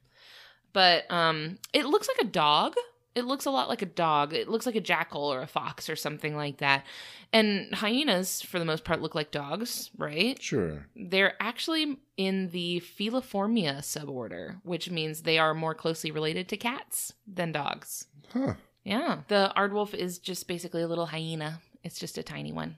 [0.73, 2.75] but um, it looks like a dog
[3.15, 5.89] it looks a lot like a dog it looks like a jackal or a fox
[5.89, 6.85] or something like that
[7.33, 10.85] and hyenas for the most part look like dogs right sure.
[10.95, 17.13] they're actually in the Feliformia suborder, which means they are more closely related to cats
[17.27, 18.05] than dogs.
[18.33, 18.53] Huh.
[18.83, 19.19] Yeah.
[19.27, 22.77] The aardwolf is just basically a little hyena, it's just a tiny one.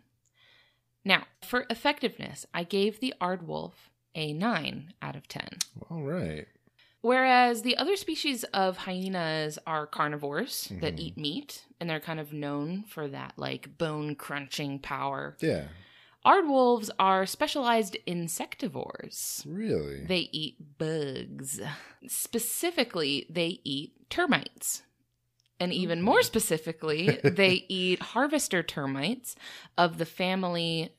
[1.06, 3.74] Now, for effectiveness, I gave the aardwolf
[4.16, 5.48] a 9 out of 10.
[5.90, 6.48] All right.
[7.02, 11.00] Whereas the other species of hyenas are carnivores that Mhm.
[11.00, 15.38] eat meat, and they're kind of known for that like bone crunching power.
[15.40, 15.70] Yeah.
[16.26, 19.46] Aardwolves are specialized insectivores.
[19.48, 20.04] Really.
[20.06, 21.62] They eat bugs.
[22.08, 24.84] Specifically, they eat termites.
[25.60, 29.36] And even more specifically, they eat harvester termites
[29.78, 30.93] of the family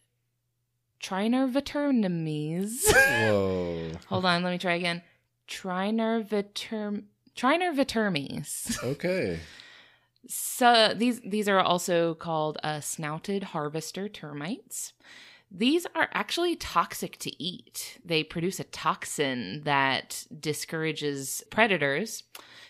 [1.03, 2.83] Trinervitermes.
[2.93, 3.91] Whoa.
[4.09, 5.03] Hold on, let me try again.
[5.49, 7.05] Trinerviterm
[7.37, 8.83] Trinervitermes.
[8.85, 9.41] Okay.
[10.29, 14.93] So these these are also called uh, snouted harvester termites.
[15.51, 17.99] These are actually toxic to eat.
[18.05, 22.23] They produce a toxin that discourages predators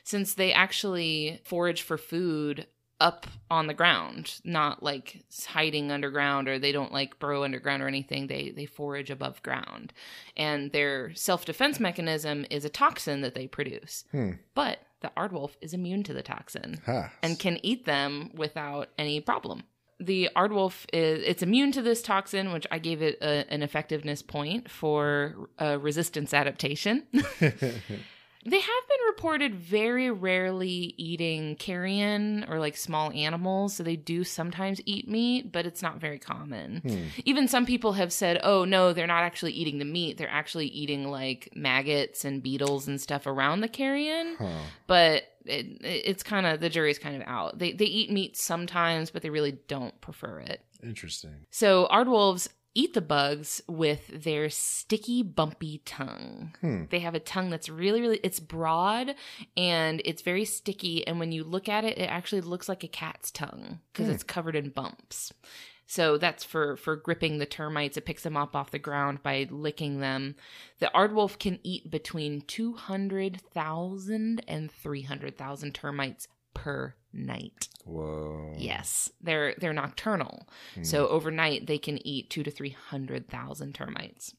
[0.03, 2.66] since they actually forage for food
[3.01, 7.88] up on the ground, not like hiding underground or they don't like burrow underground or
[7.88, 8.27] anything.
[8.27, 9.93] They they forage above ground.
[10.37, 14.05] And their self-defense mechanism is a toxin that they produce.
[14.12, 14.33] Hmm.
[14.55, 17.11] But the aardwolf is immune to the toxin Ha.
[17.23, 19.64] and can eat them without any problem.
[20.01, 24.23] The aardwolf is it's immune to this toxin, which I gave it a, an effectiveness
[24.23, 27.05] point for uh, resistance adaptation.
[28.47, 34.25] They have been reported very rarely eating carrion or like small animals, so they do
[34.25, 36.79] sometimes eat meat, but it's not very common.
[36.79, 37.03] Hmm.
[37.27, 40.69] Even some people have said, "Oh no, they're not actually eating the meat; they're actually
[40.69, 44.63] eating like maggots and beetles and stuff around the carrion." Huh.
[44.87, 47.59] But it, it's kind of the jury's kind of out.
[47.59, 50.64] They they eat meat sometimes, but they really don't prefer it.
[50.83, 51.46] Interesting.
[51.50, 56.55] So aardwolves eat the bugs with their sticky, bumpy tongue.
[56.61, 56.85] Hmm.
[56.88, 59.16] They have a tongue that's really, really, it's broad
[59.57, 61.05] and it's very sticky.
[61.05, 64.12] And when you look at it, it actually looks like a cat's tongue because Hmm.
[64.12, 65.33] it's covered in bumps.
[65.90, 67.96] So that's for for gripping the termites.
[67.96, 70.37] It picks them up off the ground by licking them.
[70.79, 77.66] The aardwolf can eat between 200,000 and 300,000 termites per night.
[77.85, 78.55] Whoa.
[78.57, 80.46] Yes, they're they're nocturnal.
[80.76, 80.85] Hmm.
[80.85, 84.33] So overnight they can eat 2 to 300,000 termites.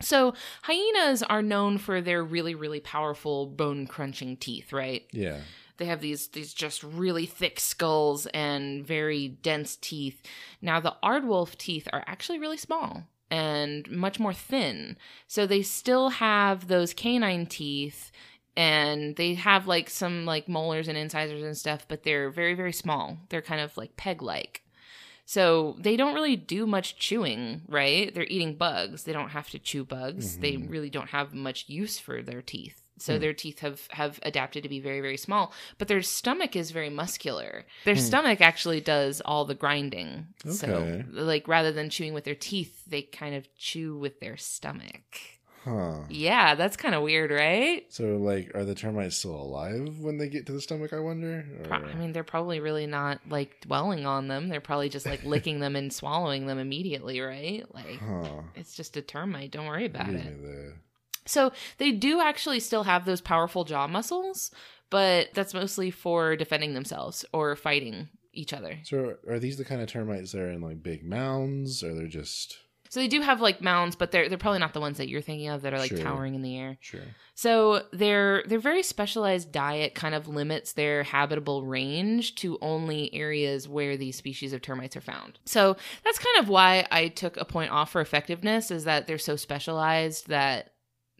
[0.00, 0.32] So
[0.62, 5.02] hyenas are known for their really really powerful bone crunching teeth, right?
[5.12, 5.40] Yeah.
[5.78, 10.22] They have these these just really thick skulls and very dense teeth.
[10.62, 14.96] Now the aardwolf teeth are actually really small and much more thin.
[15.26, 18.10] So they still have those canine teeth
[18.56, 22.72] and they have like some like molars and incisors and stuff, but they're very very
[22.72, 23.18] small.
[23.28, 24.62] They're kind of like peg-like.
[25.28, 28.14] So they don't really do much chewing, right?
[28.14, 29.02] They're eating bugs.
[29.02, 30.38] They don't have to chew bugs.
[30.38, 30.70] They Mhm.
[30.70, 32.80] really don't have much use for their teeth.
[32.98, 33.20] So Hmm.
[33.20, 36.90] their teeth have have adapted to be very very small, but their stomach is very
[36.90, 37.64] muscular.
[37.84, 38.00] Their Hmm.
[38.00, 40.28] stomach actually does all the grinding.
[40.44, 40.54] Okay.
[40.54, 45.04] So like rather than chewing with their teeth, they kind of chew with their stomach.
[45.64, 46.04] Huh.
[46.08, 47.84] Yeah, that's kind of weird, right?
[47.88, 50.92] So, like, are the termites still alive when they get to the stomach?
[50.92, 51.44] I wonder.
[51.68, 54.48] Or- I mean, they're probably really not like dwelling on them.
[54.48, 57.64] They're probably just like licking them and swallowing them immediately, right?
[57.74, 58.42] Like huh.
[58.54, 59.50] it's just a termite.
[59.50, 60.40] Don't worry about it.
[60.40, 60.74] the-
[61.26, 64.50] So they do actually still have those powerful jaw muscles,
[64.90, 68.78] but that's mostly for defending themselves or fighting each other.
[68.84, 72.06] So, are these the kind of termites that are in like big mounds, or they're
[72.06, 72.58] just
[72.90, 75.20] So they do have like mounds, but they're they're probably not the ones that you're
[75.22, 75.98] thinking of that are like Sure.
[75.98, 76.76] towering in the air.
[76.80, 77.00] sure?
[77.34, 83.68] So their their very specialized diet kind of limits their habitable range to only areas
[83.68, 85.38] where these species of termites are found.
[85.46, 89.18] So that's kind of why I took a point off for effectiveness is that they're
[89.18, 90.72] so specialized that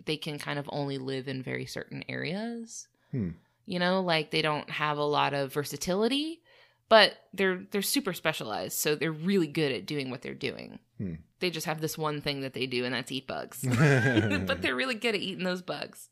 [0.07, 2.89] they can kind of only live in very certain areas.
[3.11, 3.31] Hmm.
[3.67, 6.41] You know, like they don't have a lot of versatility,
[6.89, 10.79] but they're they're super specialized, so they're really good at doing what they're doing.
[10.99, 11.15] Hmm.
[11.41, 13.63] They just have this one thing that they do and that's eat bugs.
[13.69, 16.09] but they're really good at eating those bugs.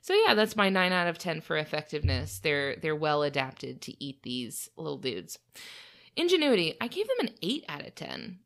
[0.00, 2.38] So yeah, that's my nine out of ten for effectiveness.
[2.38, 5.38] They're they're well adapted to eat these little dudes.
[6.16, 8.40] Ingenuity, I gave them an eight out of ten.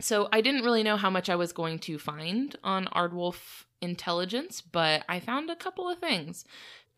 [0.00, 4.60] So I didn't really know how much I was going to find on Aardwolf intelligence,
[4.60, 6.44] but I found a couple of things.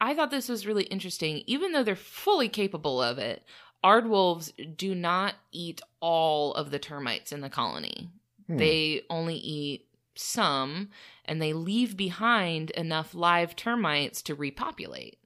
[0.01, 3.43] I thought this was really interesting, even though they're fully capable of it.
[3.82, 8.11] Aardwolves do not eat all of the termites in the colony.
[8.47, 8.57] Hmm.
[8.57, 10.91] They only eat some
[11.24, 15.18] and they leave behind enough live termites to repopulate.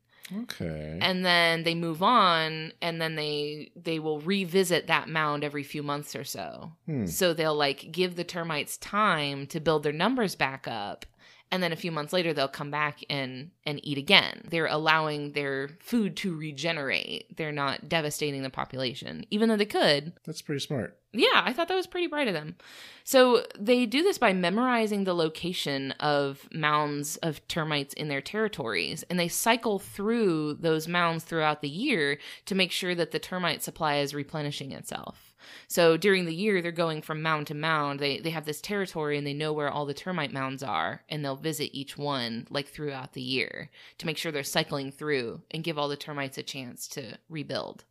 [0.42, 0.98] okay.
[1.00, 5.82] And then they move on and then they they will revisit that mound every few
[5.82, 6.72] months or so.
[6.86, 7.06] Hmm.
[7.06, 11.06] So they'll like give the termites time to build their numbers back up
[11.50, 14.42] and then a few months later they'll come back and and eat again.
[14.48, 17.36] They're allowing their food to regenerate.
[17.36, 20.12] They're not devastating the population even though they could.
[20.24, 20.98] That's pretty smart.
[21.12, 22.56] Yeah, I thought that was pretty bright of them.
[23.02, 29.04] So they do this by memorizing the location of mounds of termites in their territories,
[29.08, 33.62] and they cycle through those mounds throughout the year to make sure that the termite
[33.62, 35.27] supply is replenishing itself.
[35.66, 38.00] So during the year, they're going from mound to mound.
[38.00, 41.24] They they have this territory and they know where all the termite mounds are, and
[41.24, 45.64] they'll visit each one like throughout the year to make sure they're cycling through and
[45.64, 47.84] give all the termites a chance to rebuild.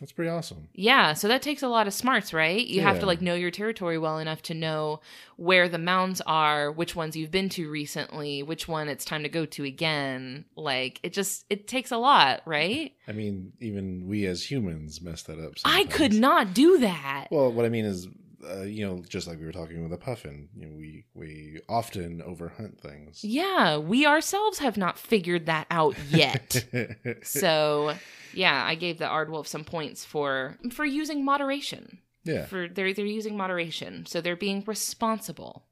[0.00, 0.68] That's pretty awesome.
[0.74, 2.66] Yeah, so that takes a lot of smarts, right?
[2.66, 5.00] You have to like know your territory well enough to know
[5.36, 9.30] where the mounds are, which ones you've been to recently, which one it's time to
[9.30, 10.44] go to again.
[10.54, 12.92] Like it just it takes a lot, right?
[13.08, 15.54] I mean, even we as humans mess that up.
[15.64, 17.28] I could not do that.
[17.30, 18.06] Well, what I mean is,
[18.46, 21.60] uh, you know, just like we were talking with a puffin, you know, we we
[21.70, 23.24] often overhunt things.
[23.24, 26.66] Yeah, we ourselves have not figured that out yet.
[27.22, 27.94] so,
[28.36, 31.98] yeah, I gave the Aardwolf some points for for using moderation.
[32.24, 35.64] yeah, For they're they're using moderation, so they're being responsible.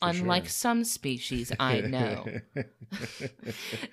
[0.00, 0.50] For Unlike sure.
[0.50, 2.26] some species I know.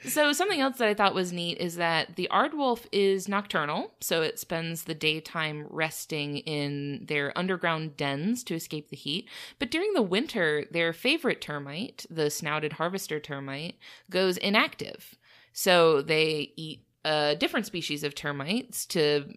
[0.06, 4.22] So something else that I thought was neat is that the Aardwolf is nocturnal, so
[4.22, 9.28] it spends the daytime resting in their underground dens to escape the heat.
[9.60, 13.76] But during the winter, their favorite termite, the snouted harvester termite,
[14.10, 15.16] goes inactive.
[15.54, 19.34] So they eat a different species of termites to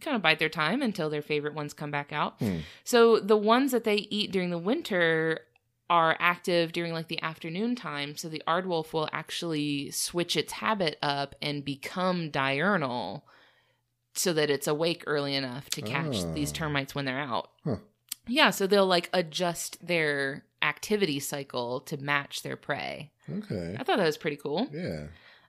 [0.00, 2.38] kind of bide their time until their favorite ones come back out.
[2.38, 2.58] Hmm.
[2.84, 5.40] So the ones that they eat during the winter
[5.88, 10.96] are active during like the afternoon time so the aardwolf will actually switch its habit
[11.00, 13.24] up and become diurnal
[14.14, 16.32] so that it's awake early enough to catch Ah.
[16.32, 17.76] these termites when they're out Huh.
[18.26, 23.76] yeah so they'll like adjust their activity cycle to match their prey okay.
[23.78, 25.04] i thought that was pretty cool Yeah.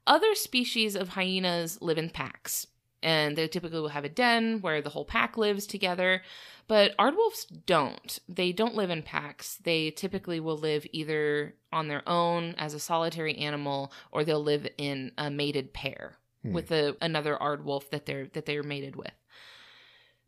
[0.07, 2.67] Other species of hyenas live in packs,
[3.03, 6.23] and they typically will have a den where the whole pack lives together.
[6.67, 8.19] But aardwolves don't.
[8.27, 9.55] They don't live in packs.
[9.63, 14.67] They typically will live either on their own as a solitary animal, or they'll live
[14.77, 16.53] in a mated pair Hmm.
[16.53, 19.13] with a, another aardwolf that they're that they're mated with.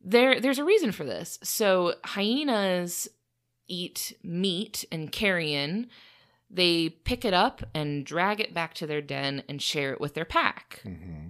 [0.01, 1.37] There, there's a reason for this.
[1.43, 3.07] So hyenas
[3.67, 5.87] eat meat and carrion
[6.49, 10.13] they pick it up and drag it back to their den and share it with
[10.13, 10.81] their pack.
[10.83, 11.27] hmm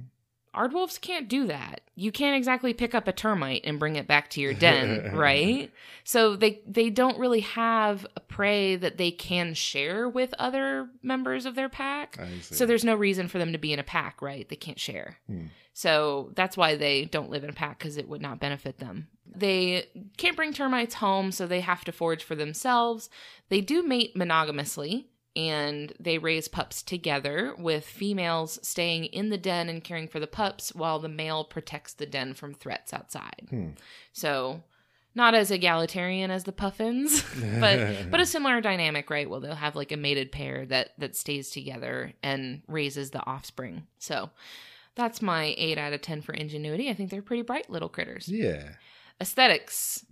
[0.56, 1.82] Aardwolves can't do that.
[1.96, 5.72] You can't exactly pick up a termite and bring it back to your den, right?
[6.04, 11.46] So they they don't really have a prey that they can share with other members
[11.46, 12.18] of their pack.
[12.42, 14.50] So there's no reason for them to be in a pack, right?
[14.50, 15.20] They can't share.
[15.28, 15.46] Hmm.
[15.74, 19.08] So that's why they don't live in a pack because it would not benefit them.
[19.26, 23.10] They can't bring termites home, so they have to forage for themselves.
[23.50, 29.70] They do mate monogamously and they raise pups together with females staying in the den
[29.70, 33.48] and caring for the pups while the male protects the den from threats outside.
[33.50, 33.70] Hmm.
[34.12, 34.64] So
[35.16, 37.24] not as egalitarian as the puffins,
[37.60, 39.30] but but a similar dynamic, right?
[39.30, 43.88] Well, they'll have like a mated pair that that stays together and raises the offspring.
[43.98, 44.32] So
[45.00, 46.90] that's my eight out of ten for ingenuity.
[46.90, 48.28] I think they're pretty bright little critters.
[48.28, 48.64] yeah.
[49.22, 50.06] Aesthetics.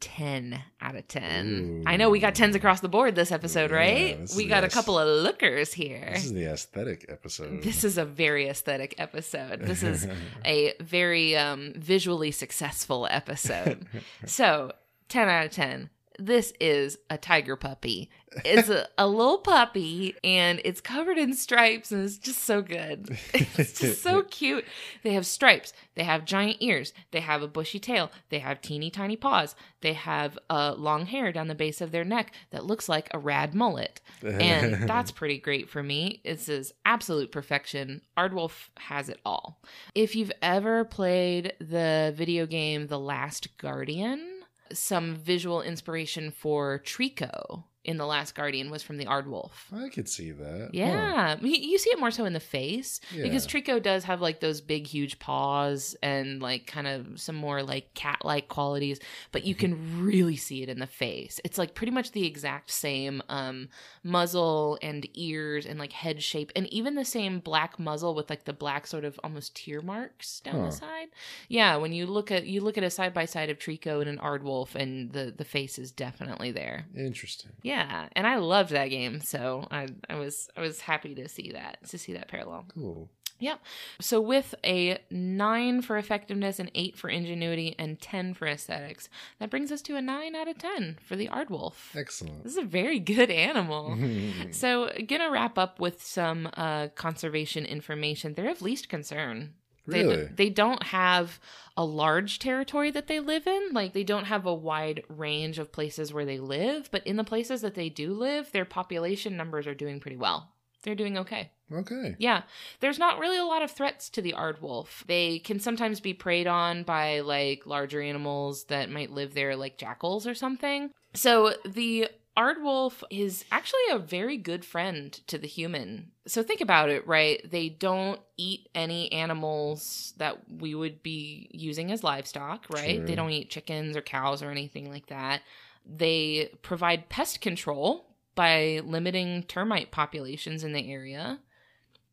[0.00, 1.82] 10 out of 10.
[1.86, 1.90] Ooh.
[1.90, 4.18] I know we got 10s across the board this episode, Yeah, right?
[4.20, 6.10] this We got a couple of lookers here.
[6.12, 7.62] This is the aesthetic episode.
[7.62, 9.60] This is a very aesthetic episode.
[9.62, 10.06] This is
[10.44, 13.86] a very um, visually successful episode.
[14.26, 14.72] So,
[15.08, 15.88] 10 out of 10.
[16.18, 18.10] This is a tiger puppy.
[18.44, 23.18] It's a, a little puppy and it's covered in stripes and it's just so good.
[23.58, 24.64] It's just so cute.
[25.02, 25.72] They have stripes.
[25.94, 26.92] They have giant ears.
[27.10, 28.10] They have a bushy tail.
[28.28, 29.54] They have teeny tiny paws.
[29.80, 33.18] They have uh, long hair down the base of their neck that looks like a
[33.18, 34.00] rad mullet.
[34.22, 36.20] And that's pretty great for me.
[36.24, 38.02] This is absolute perfection.
[38.18, 39.60] Aardwolf has it all.
[39.94, 44.35] If you've ever played the video game The Last Guardian,
[44.72, 49.50] some visual inspiration for Trico in The Last Guardian was from the Aardwolf.
[49.74, 50.70] I could see that.
[50.72, 53.60] Yeah, you you see it more so in the face because Yeah.
[53.60, 57.94] Trico does have like those big, huge paws and like kind of some more like
[57.94, 58.98] cat like qualities,
[59.32, 61.40] but you can really see it in the face.
[61.44, 63.68] It's like pretty much the exact same um,
[64.02, 68.44] muzzle and ears and like head shape, and even the same black muzzle with like
[68.44, 70.66] the black sort of almost tear marks down Huh.
[70.66, 71.08] the side.
[71.48, 74.08] Yeah, when you look at you look at a side by side of Trico and
[74.08, 76.86] an Aardwolf, and the the face is definitely there.
[76.96, 77.50] Interesting.
[77.62, 77.75] Yeah,
[78.12, 81.78] and I loved that game, so I I was I was happy to see that
[81.88, 82.66] to see that parallel.
[82.74, 83.10] Cool.
[83.38, 83.60] Yep.
[84.00, 89.08] So with a nine for effectiveness, an eight for ingenuity, and ten for aesthetics,
[89.38, 91.94] that brings us to a nine out of ten for the Aardwolf.
[91.94, 92.44] Excellent.
[92.44, 93.96] This is a very good animal.
[94.52, 98.34] So, gonna wrap up with some uh, conservation information.
[98.34, 99.54] They're of least concern.
[99.86, 100.28] They, Really?
[100.34, 101.38] they don't have
[101.76, 103.68] a large territory that they live in.
[103.72, 107.24] Like, they don't have a wide range of places where they live, but in the
[107.24, 110.52] places that they do live, their population numbers are doing pretty well.
[110.82, 111.50] they're doing okay.
[111.72, 112.14] Okay.
[112.18, 112.42] Yeah,
[112.78, 115.04] there's not really a lot of threats to the aardwolf.
[115.06, 119.76] They can sometimes be preyed on by like larger animals that might live there, like
[119.76, 120.90] jackals or something.
[121.14, 126.10] So the aardwolf is actually a very good friend to the human.
[126.26, 127.40] So think about it, right?
[127.48, 132.96] They don't eat any animals that we would be using as livestock, right?
[132.96, 133.06] Sure.
[133.06, 135.42] They don't eat chickens or cows or anything like that.
[135.86, 141.38] They provide pest control by limiting termite populations in the area.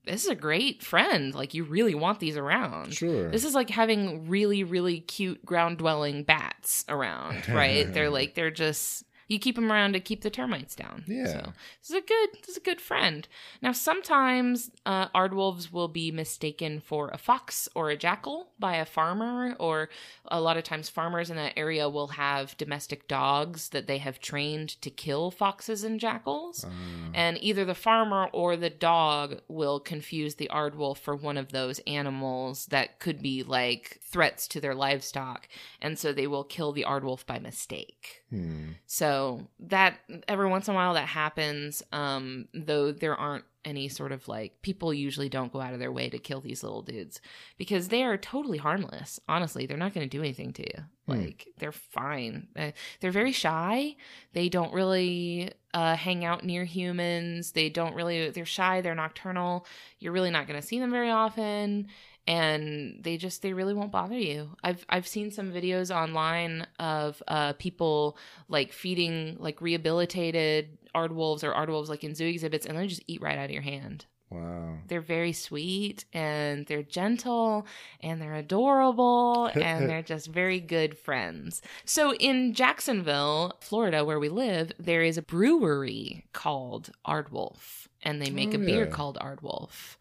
[0.06, 1.34] This is a great friend.
[1.34, 2.94] Like you really want these around.
[2.94, 3.30] Sure.
[3.30, 7.92] This is like having really, really cute ground dwelling bats around, right?
[7.92, 11.04] they're like they're just you keep them around to keep the termites down.
[11.08, 11.26] Yeah.
[11.26, 13.28] So this is a good this is a good friend.
[13.62, 18.86] Now sometimes uh, aardwolves will be mistaken for a fox or a jackal by a
[18.86, 19.90] farmer, or
[20.28, 24.20] a lot of times farmers in that area will have domestic dogs that they have
[24.20, 26.64] trained to kill foxes and jackals.
[26.64, 26.70] Uh,
[27.14, 31.80] And either the farmer or the dog will confuse the aardwolf for one of those
[31.86, 35.48] animals that could be like threats to their livestock.
[35.82, 38.24] And so they will kill the aardwolf by mistake.
[38.30, 38.72] hmm.
[38.88, 39.13] So
[39.60, 39.98] that
[40.28, 44.62] every once in a while that happens, um, though there aren't any sort of like
[44.62, 47.22] people usually don't go out of their way to kill these little dudes
[47.58, 49.20] because they are totally harmless.
[49.28, 50.84] Honestly, they're not going to do anything to you.
[51.06, 51.12] Hmm.
[51.12, 52.48] Like they're fine.
[52.56, 53.96] Uh, they're very shy.
[54.34, 57.52] They don't really uh, hang out near humans.
[57.52, 58.30] They don't really.
[58.30, 58.82] They're shy.
[58.82, 59.66] They're nocturnal.
[60.00, 61.88] You're really not going to see them very often
[62.28, 64.50] and they just they really won't bother you.
[64.64, 68.18] I've I've seen some videos online of uh people
[68.48, 73.22] like feeding like rehabilitated aardwolves or aardwolves like in zoo exhibits and they just eat
[73.22, 74.06] right out of your hand.
[74.30, 74.78] Wow.
[74.88, 77.68] They're very sweet and they're gentle
[78.02, 81.62] and they're adorable and they're just very good friends.
[81.86, 88.32] So in Jacksonville, Florida, where we live, there is a brewery called Aardwolf and they
[88.32, 88.92] make Oh, a beer yeah.
[88.92, 89.98] called Aardwolf.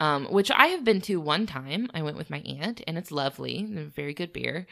[0.00, 1.88] Um, which I have been to one time.
[1.92, 4.66] I went with my aunt, and it's lovely, very good beer.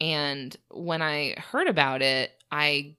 [0.00, 2.96] And when I heard about it, I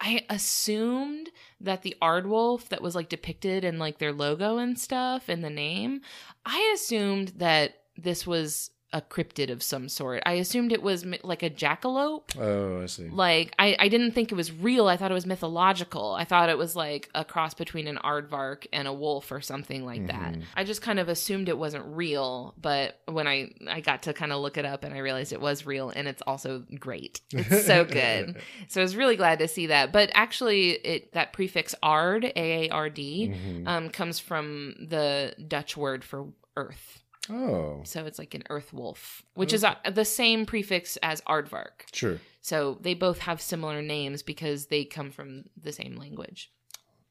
[0.00, 1.30] I assumed
[1.60, 5.50] that the Aardwolf that was like depicted in like their logo and stuff and the
[5.50, 6.02] name,
[6.44, 10.22] I assumed that this was a cryptid of some sort.
[10.24, 12.38] I assumed it was mi- like a jackalope.
[12.40, 13.08] Oh, I see.
[13.10, 14.88] Like I, I didn't think it was real.
[14.88, 16.14] I thought it was mythological.
[16.14, 19.84] I thought it was like a cross between an aardvark and a wolf or something
[19.84, 20.34] like that.
[20.34, 20.42] Mhm.
[20.56, 24.32] I just kind of assumed it wasn't real, but when I I got to kind
[24.32, 27.20] of look it up and I realized it was real and it's also great.
[27.32, 28.40] It's so good.
[28.68, 29.92] so I was really glad to see that.
[29.92, 33.66] But actually it that prefix ard, A A R D, Mhm.
[33.68, 37.02] um comes from the Dutch word for earth.
[37.30, 41.82] Oh, So it's like an earth wolf, which is uh, the same prefix as aardvark.
[41.92, 42.20] sure.
[42.40, 46.50] So they both have similar names because they come from the same language.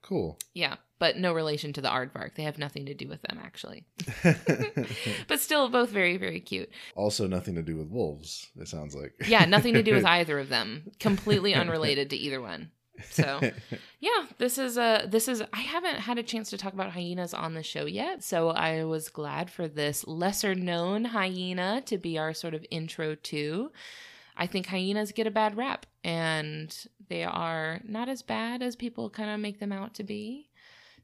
[0.01, 0.39] Cool.
[0.53, 2.35] Yeah, but no relation to the aardvark.
[2.35, 3.85] They have nothing to do with them actually.
[5.27, 6.69] But still both very very cute.
[6.95, 8.47] also, nothing to do with wolves.
[8.59, 9.13] It sounds like.
[9.27, 10.91] Yeah, nothing to do with either of them.
[10.99, 12.71] Completely unrelated to either one.
[13.11, 13.39] So,
[13.99, 17.33] yeah, this is a this is I haven't had a chance to talk about hyenas
[17.33, 22.17] on the show yet, so I was glad for this lesser known hyena to be
[22.17, 23.71] our sort of intro to.
[24.35, 26.75] I think hyenas get a bad rap and
[27.09, 30.49] they are not as bad as people kind of make them out to be.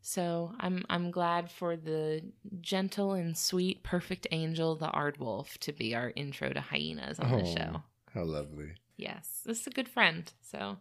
[0.06, 2.22] So, I'm I'm glad for the
[2.62, 7.44] gentle and sweet perfect angel the aardwolf to be our intro to hyenas on the
[7.44, 7.56] Oh.
[7.56, 7.84] show.
[8.14, 8.74] How lovely.
[8.98, 10.32] Yes, this is a good friend.
[10.42, 10.78] So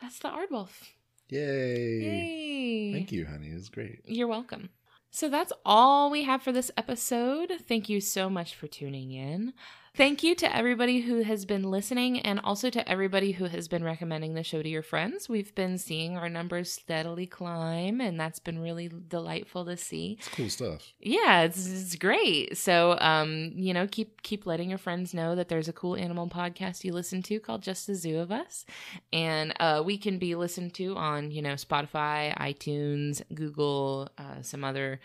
[0.00, 0.90] that's the Aardwolf.
[1.28, 2.00] Yay.
[2.00, 2.92] Yay!
[2.92, 3.50] Thank you, honey.
[3.50, 4.00] It was great.
[4.04, 4.70] You're welcome.
[5.10, 7.52] So that's all we have for this episode.
[7.68, 9.52] Thank you so much for tuning in.
[9.96, 13.82] Thank you to everybody who has been listening and also to everybody who has been
[13.82, 15.28] recommending the show to your friends.
[15.28, 20.16] We've been seeing our numbers steadily climb, and that's been really delightful to see.
[20.20, 20.92] It's cool stuff.
[21.00, 22.56] Yeah, it's, it's great.
[22.56, 26.28] So, um, you know, keep keep letting your friends know that there's a cool animal
[26.28, 28.64] podcast you listen to called Just the Zoo of Us,
[29.12, 34.62] and uh, we can be listened to on you know Spotify, iTunes, Google, uh, some
[34.62, 35.00] other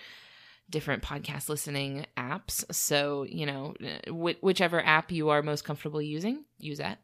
[0.69, 2.63] different podcast listening apps.
[2.73, 3.73] So, you know,
[4.07, 6.99] wh- whichever app you are most comfortable using, use that.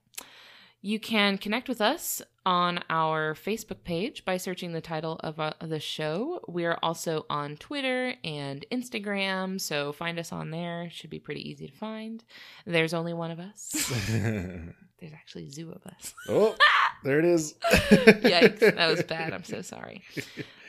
[0.84, 5.54] You can connect with us on our Facebook page by searching the title of uh,
[5.62, 6.40] the show.
[6.48, 10.90] We're also on Twitter and Instagram, so find us on there.
[10.92, 12.24] Should be pretty easy to find.
[12.66, 13.70] There's only one of us.
[14.10, 16.16] There's actually a zoo of us.
[16.30, 16.56] oh,
[17.04, 17.54] there it is.
[17.72, 19.34] Yikes, that was bad.
[19.34, 20.02] I'm so sorry.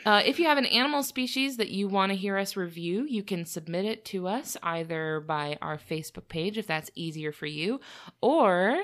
[0.04, 3.22] Uh, if you have an animal species that you want to hear us review, you
[3.22, 7.80] can submit it to us either by our Facebook page, if that's easier for you,
[8.20, 8.82] or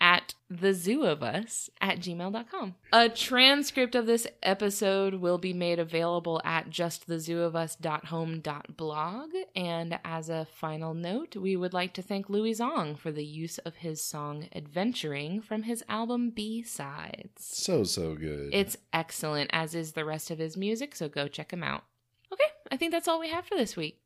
[0.00, 2.74] at the zoo of us at gmail.com.
[2.92, 9.30] A transcript of this episode will be made available at justthezooofus.home.blog.
[9.54, 13.58] And as a final note, we would like to thank Louis Zong for the use
[13.58, 17.44] of his song Adventuring from his album B Sides.
[17.44, 18.50] So, so good.
[18.52, 21.84] It's excellent, as is the rest of his music, so go check him out.
[22.32, 24.00] Okay, I think that's all we have for this week.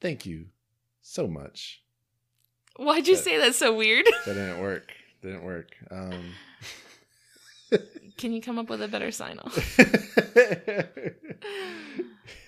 [0.00, 0.46] Thank you
[1.02, 1.82] so much.
[2.80, 4.06] Why'd you That- say that so weird?
[4.24, 4.90] That didn't work.
[5.22, 5.76] Didn't work.
[5.90, 6.32] Um,
[8.16, 9.78] Can you come up with a better sign off?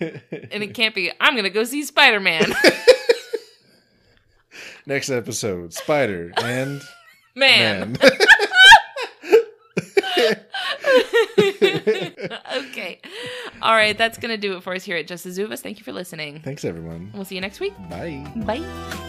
[0.00, 2.50] and it can't be, I'm going to go see Spider Man.
[4.86, 6.80] Next episode Spider and
[7.34, 7.92] Man.
[7.92, 7.98] Man.
[12.56, 13.00] okay.
[13.60, 15.52] All right, that's going to do it for us here at Just the Zoo of
[15.52, 15.60] Us.
[15.60, 16.40] Thank you for listening.
[16.40, 17.10] Thanks, everyone.
[17.14, 17.74] We'll see you next week.
[17.90, 18.26] Bye.
[18.44, 19.08] Bye.